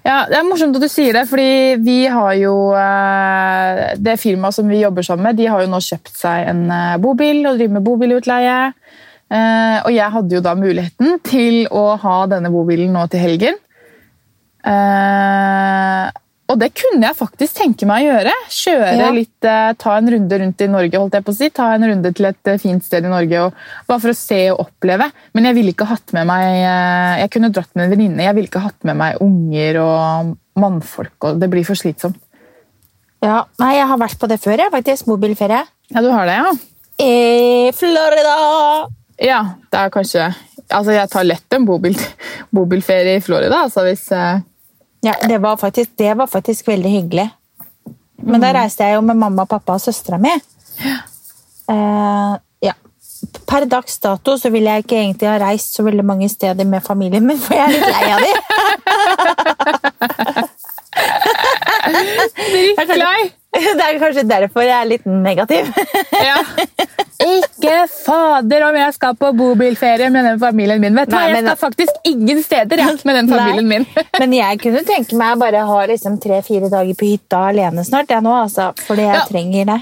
[0.02, 4.56] Ja, Det er morsomt at du sier det, fordi vi har jo eh, Det firmaet
[4.56, 7.58] som vi jobber sammen med, de har jo nå kjøpt seg en eh, bobil og
[7.58, 8.56] driver med bobilutleie.
[9.32, 13.60] Eh, og jeg hadde jo da muligheten til å ha denne bobilen nå til helgen.
[16.52, 18.32] Og det kunne jeg faktisk tenke meg å gjøre.
[18.52, 19.10] Kjøre Ja.
[19.16, 21.48] litt, eh, Ta en runde rundt i Norge, holdt jeg på å si.
[21.50, 23.54] Ta en runde til et eh, fint sted i Norge, og,
[23.88, 25.10] bare for å se og oppleve.
[25.34, 28.26] Men jeg ville ikke hatt med meg eh, Jeg kunne dratt med en venninne.
[28.26, 31.16] Jeg ville ikke hatt med meg unger og mannfolk.
[31.24, 32.20] og Det blir for slitsomt.
[33.22, 35.06] Ja, nei, Jeg har vært på det før, jeg, faktisk.
[35.06, 35.64] Mobilferie.
[35.94, 36.52] Ja, du har det, ja?
[37.00, 38.88] I Florida!
[39.22, 40.34] Ja, det er kanskje
[40.72, 41.96] Altså, jeg tar lett en bobil,
[42.54, 44.06] bobilferie i Florida, altså hvis
[45.04, 47.30] Ja, det var, faktisk, det var faktisk veldig hyggelig.
[48.22, 50.30] Men da reiste jeg jo med mamma, pappa og søstera mi.
[51.66, 52.74] Uh, ja.
[53.50, 56.86] Per dags dato så ville jeg ikke egentlig ha reist så veldig mange steder med
[56.86, 58.36] familien min, for jeg er litt lei av dem.
[62.38, 62.78] Dritt
[63.52, 65.66] Det er kanskje derfor jeg er litt negativ.
[66.22, 66.38] Ja.
[67.22, 70.94] Ikke fader om jeg skal på bobilferie med den familien min.
[70.98, 73.86] Vet du hva, Jeg men- skal faktisk ingen steder jeg, med den familien min.
[74.18, 78.22] Men jeg kunne tenke meg bare ha liksom tre-fire dager på hytta alene snart, jeg
[78.22, 79.24] nå, altså, fordi jeg Ja.
[79.30, 79.80] trenger det.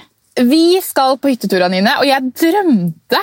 [0.50, 3.18] Vi skal på hyttetur, Anine, og jeg drømte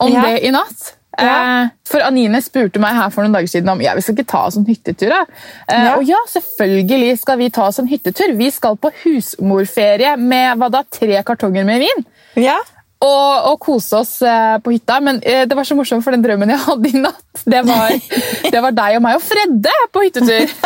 [0.00, 0.22] om Ja.
[0.22, 0.92] det i natt.
[1.18, 1.62] Ja.
[1.62, 4.26] Eh, for Anine spurte meg her for noen dager siden om ja, vi skal ikke
[4.28, 5.08] ta oss en hyttetur.
[5.08, 5.20] Da.
[5.68, 5.94] Eh, Ja.
[5.96, 8.36] Og ja, selvfølgelig skal vi ta oss en hyttetur.
[8.36, 12.04] Vi skal på husmorferie med hva da, tre kartonger med vin.
[12.36, 12.58] Ja.
[13.04, 14.96] Og, og kose oss eh, på hytta.
[15.04, 17.92] Men eh, det var så morsomt, for den drømmen jeg hadde i natt, det var,
[18.54, 20.46] det var deg og meg og Fredde på hyttetur.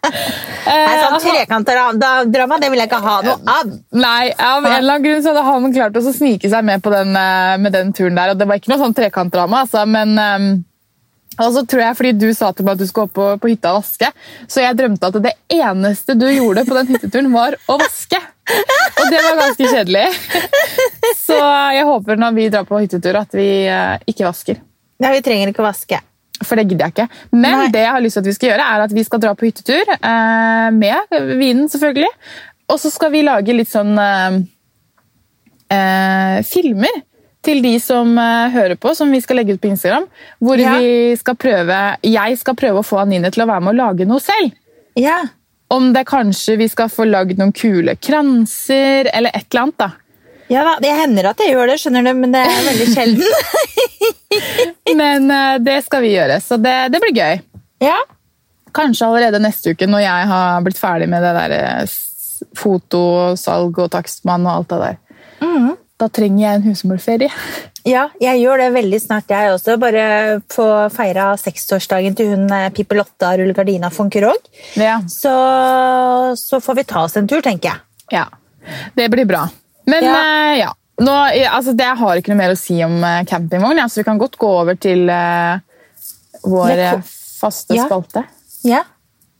[0.00, 0.16] Nei,
[0.70, 3.68] Eh, sånn trekantdrama, det vil jeg ikke ha noe av.
[3.94, 6.92] Nei, av en eller annen grunn så hadde han klart å snike seg med på
[6.94, 8.32] den, med den turen der.
[8.32, 10.46] og Det var ikke noe sånn trekantdrama, altså, men eh,
[11.38, 13.52] og så tror jeg fordi du sa til meg at du skulle opp på, på
[13.52, 14.10] hytta og vaske,
[14.50, 18.18] så jeg drømte at det eneste du gjorde på den hytteturen, var å vaske.
[18.50, 20.06] Og det var ganske kjedelig.
[21.20, 21.38] Så
[21.76, 24.58] jeg håper når vi drar på hyttetur, at vi eh, ikke vasker.
[25.00, 26.00] Ja, vi trenger ikke å vaske.
[26.40, 27.20] For det gidder jeg ikke.
[27.36, 27.68] Men Nei.
[27.74, 29.46] det jeg har lyst til at vi skal gjøre, er at vi skal dra på
[29.46, 29.92] hyttetur.
[29.96, 32.10] Eh, med vinen, selvfølgelig.
[32.72, 34.40] Og så skal vi lage litt sånn eh,
[35.76, 37.00] eh, filmer
[37.42, 40.06] til de som eh, hører på, som vi skal legge ut på Instagram.
[40.44, 40.74] Hvor Ja.
[40.78, 44.06] vi skal prøve, jeg skal prøve å få Anine til å være med å lage
[44.08, 44.52] noe selv.
[45.00, 45.22] Ja.
[45.70, 49.78] Om det kanskje vi skal få lagd noen kule kranser, eller et eller annet.
[49.78, 49.90] da.
[50.50, 53.26] ja da, det hender at jeg gjør det, skjønner du, men det er veldig sjelden.
[54.96, 57.40] Men eh, det skal vi gjøre, så det, det blir gøy.
[57.86, 57.98] ja.
[58.70, 61.54] Kanskje allerede neste uke, når jeg har blitt ferdig med det der
[61.90, 63.00] fotosalg foto,
[63.36, 64.98] salg og takstmann og alt det der.
[65.42, 65.72] Mhm.
[66.00, 67.28] Da trenger jeg en husmorferie.
[67.88, 69.76] ja, jeg gjør det veldig snart, jeg også.
[69.80, 70.04] Bare
[70.52, 74.48] få feira 60-årsdagen til hun eh, Pippelotta Rullegardina von Kurog.
[74.80, 74.98] Ja.
[75.08, 75.32] Så,
[76.40, 77.86] så får vi ta oss en tur, tenker jeg.
[78.16, 78.26] ja.
[78.94, 79.46] Det blir bra.
[79.88, 80.16] Men Ja.
[80.20, 80.70] Uh, ja.
[81.00, 81.12] Nå,
[81.48, 84.36] altså, det, har ikke noe mer å si om eh, campingvogn, så vi kan godt
[84.36, 85.56] gå over til uh,
[86.44, 86.98] vår eh,
[87.40, 87.86] faste Ja.
[87.88, 88.26] spalte.
[88.68, 88.82] Ja.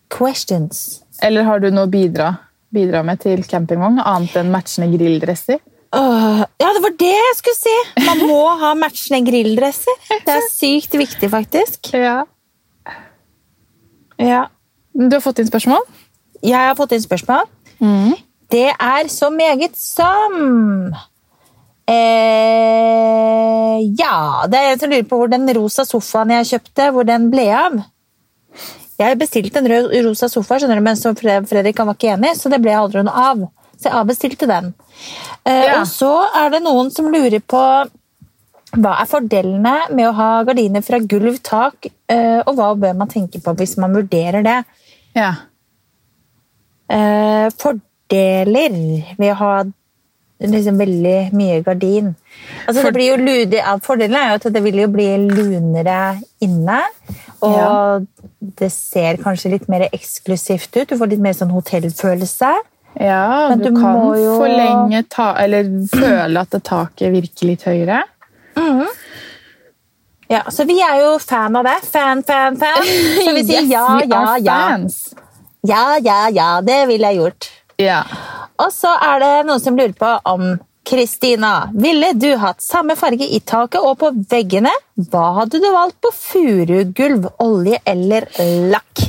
[0.09, 1.03] Questions.
[1.23, 2.31] Eller har du noe å bidra,
[2.73, 5.61] bidra med til campingvogn, annet enn matchende grilldresser?
[5.97, 7.77] Åh, ja, det var det jeg skulle si!
[8.07, 9.97] Man må ha matchende grilldresser.
[10.23, 11.91] Det er sykt viktig, faktisk.
[11.99, 12.21] Ja.
[14.21, 14.45] Ja.
[14.95, 15.83] Du har fått inn spørsmål?
[16.47, 17.49] Jeg har fått inn spørsmål.
[18.51, 20.33] Det er så meget som
[21.91, 27.07] eh, Ja, det er en som lurer på hvor den rosa sofaen jeg kjøpte, hvor
[27.09, 27.79] den ble av.
[29.01, 32.35] Jeg bestilte en rød rosa sofa, skjønner du, men så Fredrik han var ikke enig,
[32.37, 33.47] så det ble aldri noe av.
[33.81, 34.75] Så jeg avbestilte den.
[35.47, 35.81] Eh, Ja.
[35.81, 37.61] Og så er det noen som lurer på
[38.77, 43.09] hva er fordelene med å ha gardiner fra gulv, tak, eh, og hva bør man
[43.09, 44.59] tenke på hvis man vurderer det?
[45.17, 45.33] Ja.
[46.91, 48.77] Eh, fordeler
[49.19, 49.53] ved å ha
[50.41, 52.15] liksom veldig mye gardin.
[52.67, 56.81] Altså, det blir jo ludig, Fordelen er jo at det vil jo bli lunere inne.
[57.43, 58.01] Og Ja.
[58.41, 60.89] det ser kanskje litt mer eksklusivt ut.
[60.89, 62.55] Du får litt mer sånn hotellfølelse.
[62.99, 68.03] Ja, Men du, du kan jo- forlenge ta Eller føle at taket virker litt høyere.
[70.31, 71.79] Ja, Så vi er jo fan av det.
[71.91, 72.85] Fan, fan, fan.
[73.25, 74.59] Så vi sier Yes, ja, ja, ja.
[74.69, 74.99] fans.
[75.67, 76.51] Ja, ja, ja.
[76.63, 77.49] Det ville jeg gjort.
[77.83, 78.03] Ja.
[78.61, 80.53] Og så er det noen som lurer på om
[80.91, 84.71] Kristina, ville du hatt samme farge i taket og på veggene?
[85.11, 88.27] Hva hadde du valgt på furugulv, olje eller
[88.73, 89.03] lakk?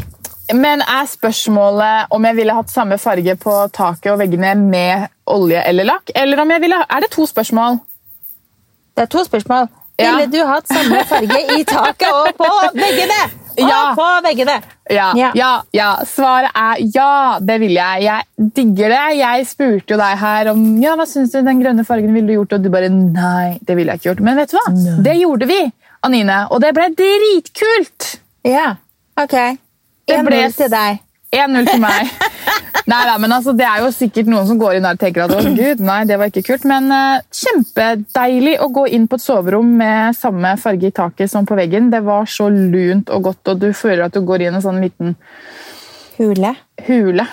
[0.54, 5.62] Men er spørsmålet om jeg ville hatt samme farge på taket og veggene med olje
[5.68, 6.12] eller lakk?
[6.16, 7.80] Eller om jeg ville, er det to spørsmål?
[8.98, 9.70] Det er to spørsmål.
[10.02, 10.16] Ja.
[10.18, 13.22] Ville du hatt samme farge i taket og på veggene?
[13.52, 13.80] Og Ja.
[13.96, 14.54] på veggene!
[14.90, 15.62] Ja, Ja.
[15.76, 15.90] ja.
[16.08, 18.04] Svaret er ja, det vil jeg.
[18.04, 19.18] Jeg digger det.
[19.20, 22.34] Jeg spurte jo deg her om ja, hva syns du den grønne fargen ville du
[22.40, 24.24] gjort, og du bare nei, det ville jeg ikke gjort.
[24.26, 24.66] Men vet du hva?
[25.04, 25.60] Det gjorde vi,
[26.08, 28.16] Anine, og det ble dritkult!
[28.48, 28.76] Ja,
[29.20, 29.36] ok.
[30.12, 31.02] Det 1-0 til deg.
[31.32, 32.10] 1-0 til meg.
[32.91, 35.26] nei da, men altså, Det er jo sikkert noen som går inn der og tenker
[35.26, 36.65] at å gud, nei, det var ikke kult.
[36.69, 41.47] Men uh, kjempedeilig å gå inn på et soverom med samme farge i taket som
[41.47, 41.91] på veggen.
[41.93, 44.65] Det var så lunt og godt, og du føler at du går inn i en
[44.65, 45.15] sånn liten
[46.17, 46.52] Hule.
[46.86, 47.26] hule.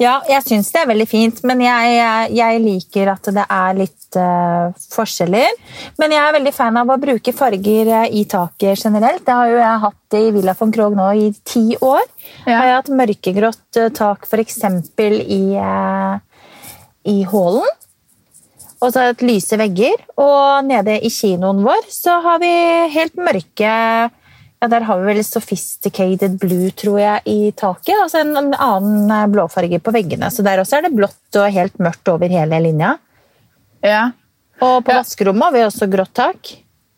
[0.00, 1.96] Ja, jeg syns det er veldig fint, men jeg,
[2.32, 5.58] jeg liker at det er litt uh, forskjeller.
[6.00, 9.24] Men jeg er veldig fan av å bruke farger eh, i taket generelt.
[9.26, 12.02] Det har jo jeg hatt i Villa von Krogh nå i ti år.
[12.46, 12.56] Ja.
[12.56, 14.58] Har jeg hatt mørkegrått eh, tak f.eks.
[15.02, 16.16] i, uh,
[17.12, 17.78] i hallen.
[18.82, 20.08] Og så har jeg hatt lyse vegger.
[20.24, 22.52] Og nede i kinoen vår så har vi
[22.96, 23.76] helt mørke
[24.62, 27.96] ja, Der har vi vel sophisticated blue, tror jeg, i taket.
[28.04, 30.30] Og så en, en annen blåfarge på veggene.
[30.30, 32.96] Så der også er det blått og helt mørkt over hele linja.
[33.82, 34.10] Ja.
[34.62, 35.00] Og på Ja.
[35.02, 36.52] vaskerommet har vi også grått tak.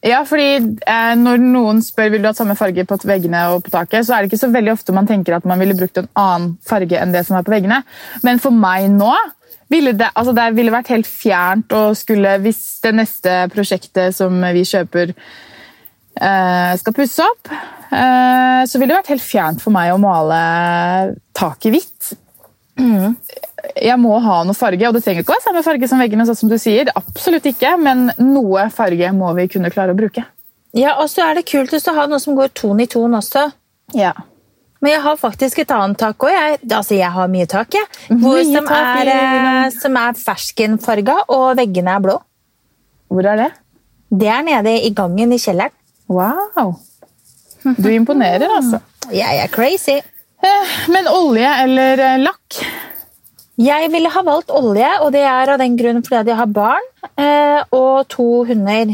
[0.04, 3.72] Ja, fordi eh, Når noen spør vil du ha samme farge på veggene og på
[3.72, 6.10] taket, så er det ikke så veldig ofte man tenker at man ville brukt en
[6.20, 7.78] annen farge enn det som er på veggene.
[8.22, 9.14] Men for meg nå
[9.72, 14.36] ville det, altså det ville vært helt fjernt å skulle Hvis det neste prosjektet som
[14.52, 15.14] vi kjøper,
[16.78, 20.38] skal pusse opp, eh, så ville det vært helt fjernt for meg å male
[21.36, 22.12] taket hvitt.
[23.74, 26.26] Jeg må ha noe farge, og det trenger ikke å være samme farge som veggene.
[26.28, 30.26] sånn som du sier, Absolutt ikke, men noe farge må vi kunne klare å bruke.
[30.74, 33.46] Ja, Og så er det kult å ha noe som går ton i ton også.
[33.94, 34.12] Ja.
[34.82, 36.32] Men jeg har faktisk et annet tak òg.
[36.34, 37.86] Jeg, altså, jeg har mye tak, jeg.
[38.10, 42.18] Hvor, Mye som, tak er, eh, som er ferskenfarga, og veggene er blå.
[43.08, 43.50] Hvor er det?
[44.12, 45.72] Det er nede i gangen i kjelleren.
[46.10, 46.74] Wow!
[47.80, 48.80] Du imponerer, altså.
[49.12, 50.00] Jeg er crazy.
[50.44, 52.58] Eh, Men olje eller eh, lakk?
[53.60, 56.88] Jeg ville ha valgt olje, og det er av den grunn fordi jeg har barn
[57.14, 58.90] eh, og to hunder.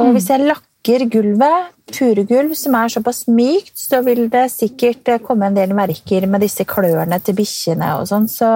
[0.00, 5.48] Og hvis jeg lakker gulvet, furugulv, som er såpass mykt, så vil det sikkert komme
[5.50, 8.50] en del merker med disse klørne til bikkjene og sånn, så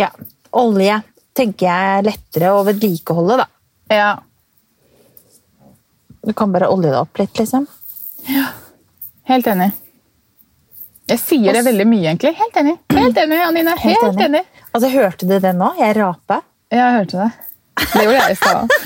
[0.00, 0.08] ja.
[0.56, 0.96] Olje
[1.36, 3.46] tenker jeg er lettere å vedlikeholde, da.
[3.90, 4.10] Ja.
[6.26, 7.66] Du kan bare olje deg opp litt, liksom.
[8.28, 8.46] Ja.
[9.30, 9.70] Helt enig.
[11.10, 12.34] Jeg sier det veldig mye, egentlig.
[12.38, 12.74] Helt enig.
[12.94, 13.72] Helt enig, Anine.
[13.82, 14.42] Helt, enig.
[14.72, 15.72] Altså, Hørte du det nå?
[15.80, 16.42] Jeg rapa.
[16.70, 17.30] Jeg hørte det.
[17.80, 18.68] Det gjorde jeg i stad.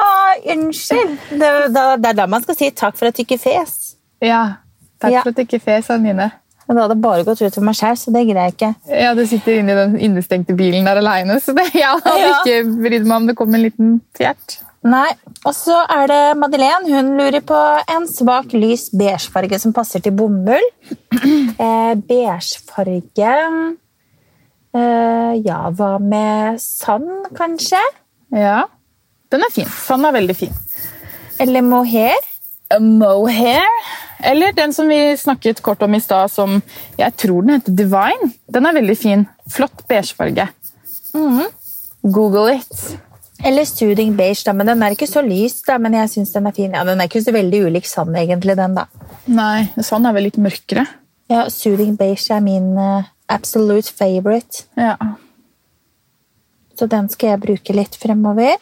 [0.00, 1.16] Ah, unnskyld!
[1.30, 3.96] Det, da- det er da man skal si takk for at du ikke fes.
[4.24, 4.56] Ja.
[5.02, 5.22] Takk Ja.
[5.22, 6.30] for at du ikke fes, Anine.
[6.66, 8.70] Men det hadde bare gått ut for meg sjøl, så det greier jeg ikke.
[9.02, 12.38] Ja, du sitter inne i den innestengte bilen der aleine, så det, jeg hadde Ja.
[12.38, 14.60] ikke brydd meg om det kom en liten fjert.
[14.80, 15.10] Nei,
[15.44, 16.88] Og så er det Madeleine.
[16.88, 17.56] Hun lurer på
[17.92, 20.66] en svak lys beigefarge som passer til bomull.
[21.60, 23.32] Eh, beigefarge
[24.72, 27.80] eh, Ja, hva med sand, kanskje?
[28.32, 28.62] Ja.
[29.28, 29.68] Den er fin.
[29.68, 30.54] Sand er veldig fin.
[31.42, 32.16] Eller mohair?
[32.72, 33.68] A mohair.
[34.24, 36.62] Eller den som vi snakket kort om i stad, som
[36.96, 38.32] jeg tror den heter Divine.
[38.48, 39.26] Den er veldig fin.
[39.52, 40.48] Flott beigefarge.
[42.02, 43.09] Google it.
[43.44, 46.48] Eller soothing beige, da, men den er ikke så lys, da, men jeg synes den
[46.50, 46.74] er fin.
[46.76, 48.86] Ja, Den er ikke så veldig ulik sand, egentlig, den, da.
[49.32, 50.84] Nei, sand er vel litt mørkere.
[51.30, 54.66] Ja, Soothing beige er min uh, absolute favorite.
[54.76, 54.96] Ja.
[56.76, 58.58] Så den skal jeg bruke litt fremover.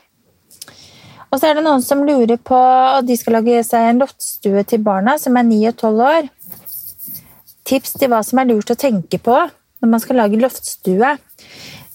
[1.29, 4.65] Og så er det noen som lurer på og De skal lage seg en loftstue
[4.69, 6.29] til barna, som er 9 og 12 år.
[7.69, 9.37] Tips til hva som er lurt å tenke på.
[9.81, 11.11] når man skal lage loftstue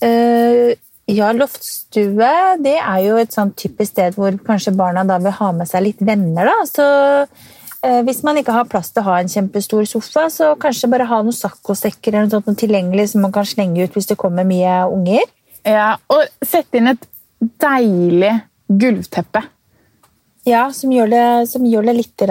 [0.05, 0.75] eh,
[1.13, 2.29] Ja, loftstue
[2.63, 5.85] det er jo et sånn typisk sted hvor kanskje barna da vil ha med seg
[5.85, 6.49] litt venner.
[6.49, 6.87] da, så
[7.83, 11.07] eh, hvis man ikke har plass til å ha en kjempestor sofa, så kanskje bare
[11.09, 14.47] ha noen saccosekker eller noe sånt tilgjengelig som man kan slenge ut hvis det kommer
[14.47, 15.27] mye unger.
[15.67, 17.05] Ja, Og sette inn et
[17.61, 18.33] deilig
[18.67, 19.43] gulvteppe.
[20.47, 22.23] Ja, som gjør det, som gjør det litt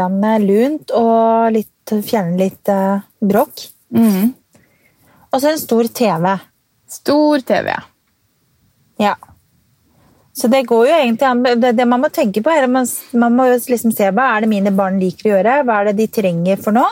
[0.43, 3.68] lunt og litt, fjerner litt eh, bråk.
[5.33, 6.28] Og så en stor TV.
[6.93, 7.80] Stor TV, ja.
[9.03, 9.17] Ja.
[10.33, 11.59] Så det går jo egentlig.
[11.61, 12.87] Det, det man må tenke på er man,
[13.21, 15.59] man må jo liksom se hva er det mine barn liker å gjøre.
[15.69, 16.89] Hva er det de trenger for noe?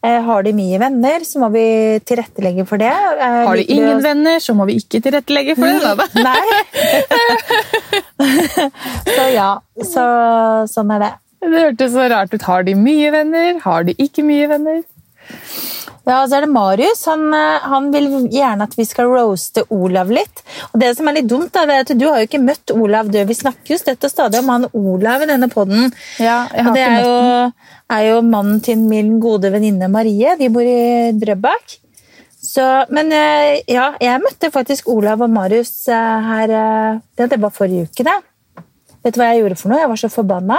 [0.00, 1.62] Eh, har de mye venner, så må vi
[2.08, 2.88] tilrettelegge for det.
[2.88, 5.90] Eh, Har de ingen å- venner, så må vi ikke tilrettelegge for det.
[6.00, 6.06] Da.
[6.24, 6.40] Nei.
[9.16, 9.50] så ja,
[9.84, 10.06] så,
[10.72, 11.10] sånn er det.
[11.40, 12.42] Det hørtes så rart ut.
[12.48, 13.60] Har de mye venner?
[13.64, 14.80] Har de ikke mye venner?
[16.08, 17.02] Ja, så er det Marius.
[17.10, 20.42] Han, eh, han vil gjerne at vi skal roaste Olav litt.
[20.70, 23.10] Og det som er litt dumt, da, er at du har jo ikke møtt Olav
[23.12, 23.28] Død.
[23.28, 25.92] Vi snakker jo støtt og stadig om han Olav i denne podden.
[26.22, 27.52] Ja, Og det er jo,
[27.96, 30.36] er jo mannen til min gode venninne Marie.
[30.40, 31.76] De bor i Drøbak.
[32.40, 36.54] Så, men eh, ja, jeg møtte faktisk Olav og Marius eh, her
[37.12, 38.16] Det, det var forrige uke, det.
[39.04, 39.82] Vet du hva jeg gjorde for noe?
[39.84, 40.58] Jeg var så forbanna.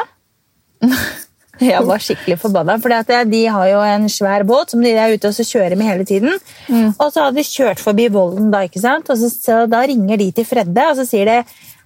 [1.59, 2.93] Jeg var skikkelig forbanna, for
[3.27, 6.39] de har jo en svær båt som de er ute og kjører med hele tiden.
[6.95, 9.11] Og så hadde de kjørt forbi Vollen, da, ikke sant?
[9.11, 11.37] Og så, så da ringer de til Fredde og så sier de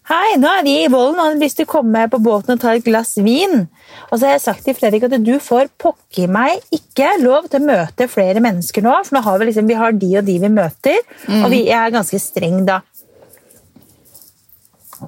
[0.06, 2.60] Hei, nå er vi i Vollen og har lyst til å komme på båten og
[2.62, 3.64] ta et glass vin.
[4.12, 7.64] Og så har jeg sagt til Fredrik at du får pokker meg ikke lov til
[7.64, 10.36] å møte flere mennesker nå, for nå har vi liksom, vi har de og de
[10.44, 11.00] vi møter,
[11.42, 12.84] og vi, er ganske streng da.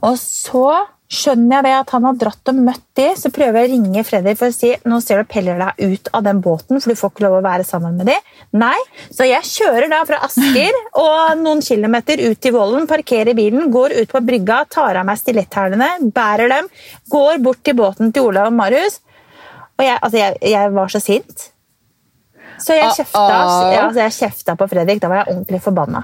[0.02, 0.66] Og så
[1.08, 4.04] skjønner jeg det at han har dratt og møtt de, så prøver jeg å ringe
[4.04, 7.00] Fredrik for å si nå ser du peller deg ut av den båten, for du
[7.00, 8.18] får ikke lov å være sammen med de.
[8.60, 8.76] Nei,
[9.08, 13.96] så jeg kjører da fra Asker og noen kilometer ut til Vollen, parkerer bilen, går
[14.02, 16.72] ut på brygga, tar av meg stiletthælene, bærer dem,
[17.14, 19.00] går bort til båten til Olav og Marius.
[19.78, 21.48] Og jeg, altså jeg, jeg var så sint.
[22.58, 23.72] Så jeg Ah, kjefta, ah.
[23.72, 25.00] ja, altså jeg kjefta på Fredrik.
[25.04, 26.04] Da var jeg ordentlig forbanna.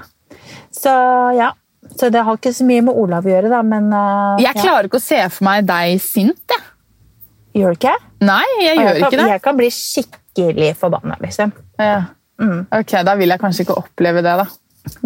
[0.74, 0.92] Så
[1.34, 1.50] ja.
[1.94, 4.88] Så det har ikke så mye med Olav å gjøre, da, men uh, Jeg klarer
[4.88, 6.42] ikke å se for meg deg sint.
[6.50, 6.64] Jeg.
[7.60, 7.94] Gjør du ikke?
[8.24, 9.30] Nei, jeg gjør jeg kan, ikke det.
[9.30, 11.54] Jeg kan bli skikkelig forbanna, liksom.
[11.78, 11.96] Ja.
[12.42, 12.64] Mm.
[12.74, 14.48] Ok, Da vil jeg kanskje ikke oppleve det, da.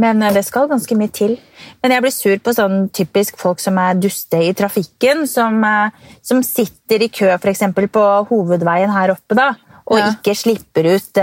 [0.00, 1.36] Men uh, det skal ganske mye til.
[1.82, 6.14] Men jeg blir sur på sånn typisk folk som er duste i trafikken, som, uh,
[6.24, 9.52] som sitter i kø eksempel på hovedveien her oppe, da,
[9.88, 10.12] og Ja.
[10.16, 11.20] ikke slipper ut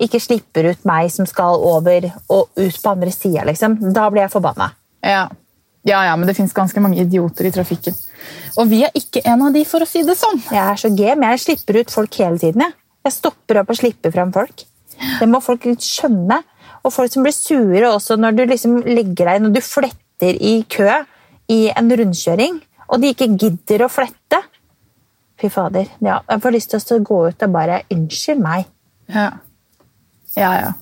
[0.00, 3.76] ikke slipper ut meg som skal over og ut på andre sida, liksom.
[3.92, 4.70] Da blir jeg forbanna.
[5.04, 5.28] Ja.
[5.88, 7.96] ja, ja, men det fins ganske mange idioter i trafikken.
[8.60, 10.40] Og vi er ikke en av de, for å si det sånn.
[10.50, 11.32] Jeg er så game.
[11.32, 12.66] Jeg slipper ut folk hele tiden.
[12.66, 12.76] Jeg,
[13.08, 14.66] jeg stopper opp og slipper fram folk.
[15.20, 16.42] Det må folk skjønne.
[16.84, 20.60] Og folk som blir sure også når du liksom legger deg når du fletter i
[20.68, 20.88] kø
[21.50, 24.38] i en rundkjøring, og de ikke gidder å flette.
[25.40, 25.88] Fy fader.
[26.04, 28.68] Ja, jeg får lyst til å gå ut og bare Unnskyld meg.
[29.10, 29.32] Ja,
[30.36, 30.50] ja.
[30.60, 30.72] ja.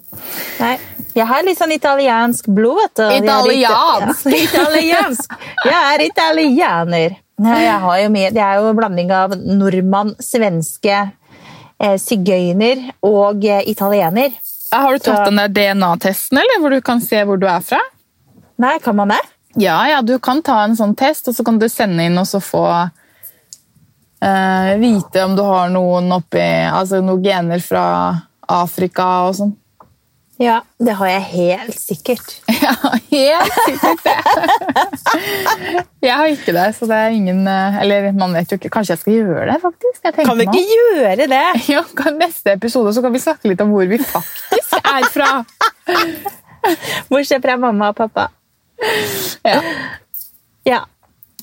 [0.60, 0.74] Nei,
[1.14, 3.02] jeg har litt sånn italiensk blod, vet du.
[3.02, 4.26] Jeg er Italiensk?
[4.26, 5.32] ita- Ja, italiensk!
[5.64, 7.16] Jeg er italiener.
[7.38, 10.98] Nei, jeg har jo mye, det er jo en blanding av nordmann, svenske,
[11.80, 14.34] eh, sigøyner og eh, italiener.
[14.72, 17.60] Har du tatt Så- den der DNA-testen, eller hvor du kan se hvor du er
[17.64, 17.78] fra?
[18.58, 19.20] Nei, kan man det?
[19.56, 22.26] Ja, ja, du kan ta en sånn test, og så kan du sende inn og
[22.28, 22.64] så få
[24.22, 27.84] eh, vite om du har noen oppi, altså noen gener fra
[28.48, 29.56] Afrika og sånn.
[30.38, 32.36] Ja, det har jeg helt sikkert.
[32.58, 32.74] Ja,
[33.10, 34.14] helt sikkert det.
[36.06, 38.70] jeg har ikke det, så det er ingen eh, Eller man vet jo ikke.
[38.74, 40.02] Kanskje jeg skal gjøre det, faktisk.
[40.18, 41.44] Kan vi meg ikke gjøre det?
[41.72, 45.30] Ja, kan neste episode så kan vi snakke litt om hvor vi faktisk er fra.
[47.08, 48.28] Bortsett fra mamma og pappa.
[49.46, 49.58] Ja,
[50.68, 50.82] Ja,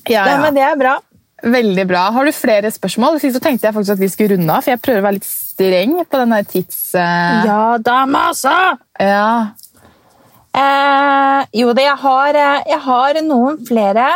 [0.06, 0.94] ja, Nei, men det er bra.
[1.42, 2.06] Veldig bra.
[2.14, 3.18] Har du flere spørsmål?
[3.20, 5.28] Så tenkte jeg faktisk at vi skulle runde av, for jeg prøver å være litt
[5.56, 6.80] streng på den der tids...
[6.94, 7.46] Uh...
[7.48, 8.76] Ja da, masa!
[9.00, 9.56] ja.
[10.56, 14.06] Eh, jo, det, jeg har, eh, jeg har noen flere.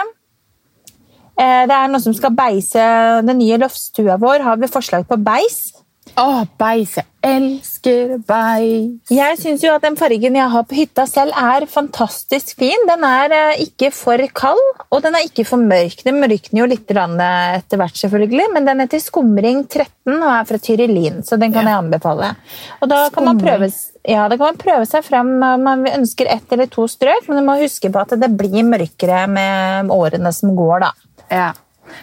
[1.36, 2.84] Eh, det er noe som skal beise
[3.26, 4.44] den nye loftstua vår.
[4.46, 5.74] Har vi forslag på beis?
[6.16, 6.96] Å, beis.
[6.96, 9.10] Jeg elsker beis.
[9.12, 12.86] Jeg syns jo at den fargen jeg har på hytta selv, er fantastisk fin.
[12.88, 16.02] Den er eh, ikke for kald, og den er ikke for mørk.
[16.06, 20.48] Den mørkner jo litt eh, etter hvert, selvfølgelig, men den heter Skumring 13 og er
[20.48, 22.34] fra Tyrillin, så den kan jeg anbefale.
[22.80, 23.70] Og da kan, man prøve,
[24.04, 27.40] ja, da kan man prøve seg frem om man ønsker ett eller to strøk, men
[27.40, 30.94] du må huske på at det blir mørkere med årene som går, da.
[31.30, 31.50] Ja.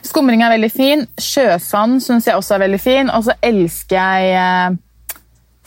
[0.04, 1.06] Skumring er veldig fin.
[1.22, 3.12] Sjøsand syns jeg også er veldig fin.
[3.14, 4.78] Og så elsker jeg eh,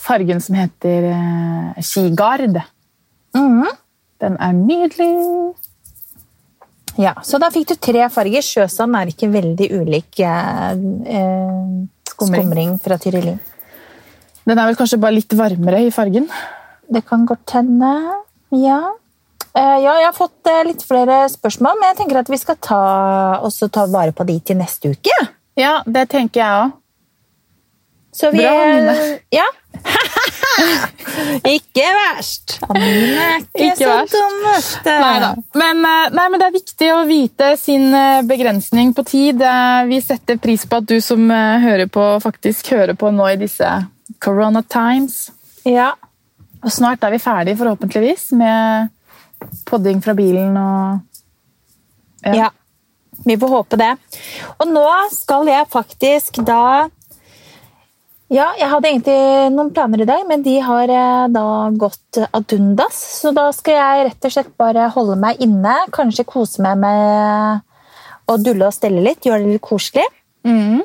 [0.00, 2.60] fargen som heter eh, skigard.
[4.20, 5.10] Den er nydelig.
[7.00, 8.44] Ja, Så da fikk du tre farger.
[8.44, 11.60] Sjøsand er ikke veldig ulik eh, eh,
[12.10, 12.44] Skumring.
[12.44, 13.38] skumring fra Tyrilin.
[14.48, 16.26] Den er vel kanskje bare litt varmere i fargen.
[16.90, 17.92] Det kan godt hende.
[18.56, 18.80] Ja.
[19.54, 22.82] Eh, ja, jeg har fått litt flere spørsmål, men jeg tenker at vi skal ta,
[23.70, 25.16] ta vare på de til neste uke.
[25.58, 26.76] Ja, det tenker jeg òg.
[28.12, 29.18] Så vi Bra, Anine.
[29.30, 29.46] Ja.
[31.46, 32.56] ikke verst.
[32.66, 34.14] Anine er ikke, Ikke så verst.
[34.16, 34.90] dum, vet du.
[34.90, 35.30] Neida.
[35.62, 39.44] Men, eh, nei, men det er viktig å vite sin eh, begrensning på tid.
[39.88, 43.38] Vi setter pris på at du som eh, hører på, faktisk hører på nå i
[43.40, 43.70] disse
[44.20, 45.28] corona times.
[45.64, 45.92] Ja.
[46.60, 48.90] Og snart er vi ferdig, forhåpentligvis, med
[49.70, 50.98] podding fra bilen og
[52.36, 52.50] Ja.
[53.24, 53.94] Vi får håpe det.
[54.60, 56.88] Og nå skal jeg faktisk da
[58.30, 59.14] Ja, jeg hadde egentlig
[59.56, 63.00] noen planer i dag, men de har eh, da gått ad undas.
[63.18, 68.30] Så da skal jeg rett og slett bare holde meg inne, kanskje kose meg med
[68.30, 70.06] å dulle og stelle litt, gjøre det litt koselig.
[70.46, 70.84] Mm.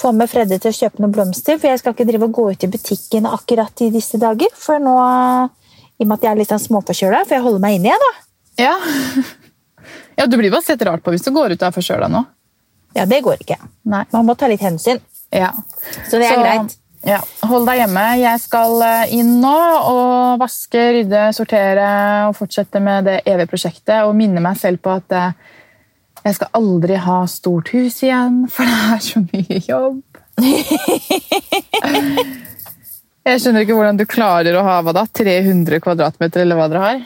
[0.00, 2.46] Få med Freddy til å kjøpe noen blomster, for jeg skal ikke drive og gå
[2.54, 4.48] ut i butikken akkurat i disse dager.
[4.56, 7.76] For nå, i og med at jeg er litt sånn småforkjøla, får jeg holde meg
[7.76, 8.26] inne, igjen, da.
[8.64, 8.74] Ja.
[10.22, 12.24] ja, du blir bare sett rart på hvis du går ut der forkjøla nå.
[12.96, 13.60] Ja, det går ikke.
[13.92, 14.06] Nei.
[14.16, 15.04] Man må ta litt hensyn.
[15.34, 15.52] Ja.
[16.08, 16.76] Så det er Så, greit.
[17.06, 18.02] Ja, Hold deg hjemme.
[18.20, 21.86] Jeg skal eh, inn nå og vaske, rydde, sortere
[22.28, 24.02] og fortsette med det evige prosjektet.
[24.04, 25.32] Og minne meg selv på at eh,
[26.26, 30.04] jeg skal aldri ha stort hus igjen, for det er så mye jobb.
[33.20, 36.84] Jeg skjønner ikke hvordan du klarer å ha hva da, 300 kvadratmeter, eller hva dere
[36.86, 37.02] har.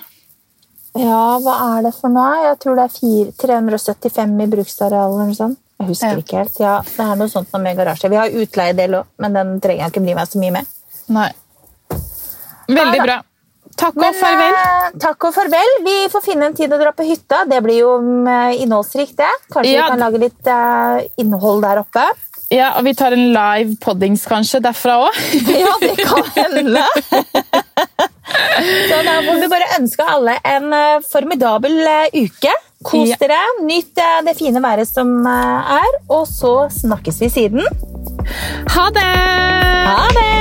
[0.94, 2.36] Ja, hva er det for noe?
[2.44, 5.58] Jeg tror det er 4, 375 i bruksareal eller noe sånt.
[5.80, 6.22] Jeg husker Ja.
[6.22, 6.58] ikke helt.
[6.60, 8.08] Ja, det er noe sånt noe med garasje.
[8.10, 10.66] Vi har utleiedel òg, men den trenger jeg ikke bli meg så mye med.
[11.08, 11.30] Nei.
[12.68, 13.22] Veldig bra.
[13.76, 14.52] Takk Men, og farvel.
[14.54, 15.72] eh, takk og farvel.
[15.84, 17.40] Vi får finne en tid å dra på hytta.
[17.50, 19.26] Det blir jo mm, innholdsrikt, det.
[19.52, 19.82] Kanskje Ja.
[19.82, 22.04] vi kan lage litt eh, innhold der oppe.
[22.54, 25.18] Ja, og Vi tar en live poddings kanskje derfra òg.
[25.58, 26.84] Ja, det kan hende.
[28.88, 32.52] Så da må vi bare ønske alle en eh, formidabel eh, uke.
[32.84, 37.64] Kos dere, nyt eh, det fine været som eh, er, og så snakkes vi siden.
[38.68, 39.10] Ha det!
[39.88, 40.34] Ha det!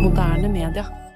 [0.00, 1.09] moderne media.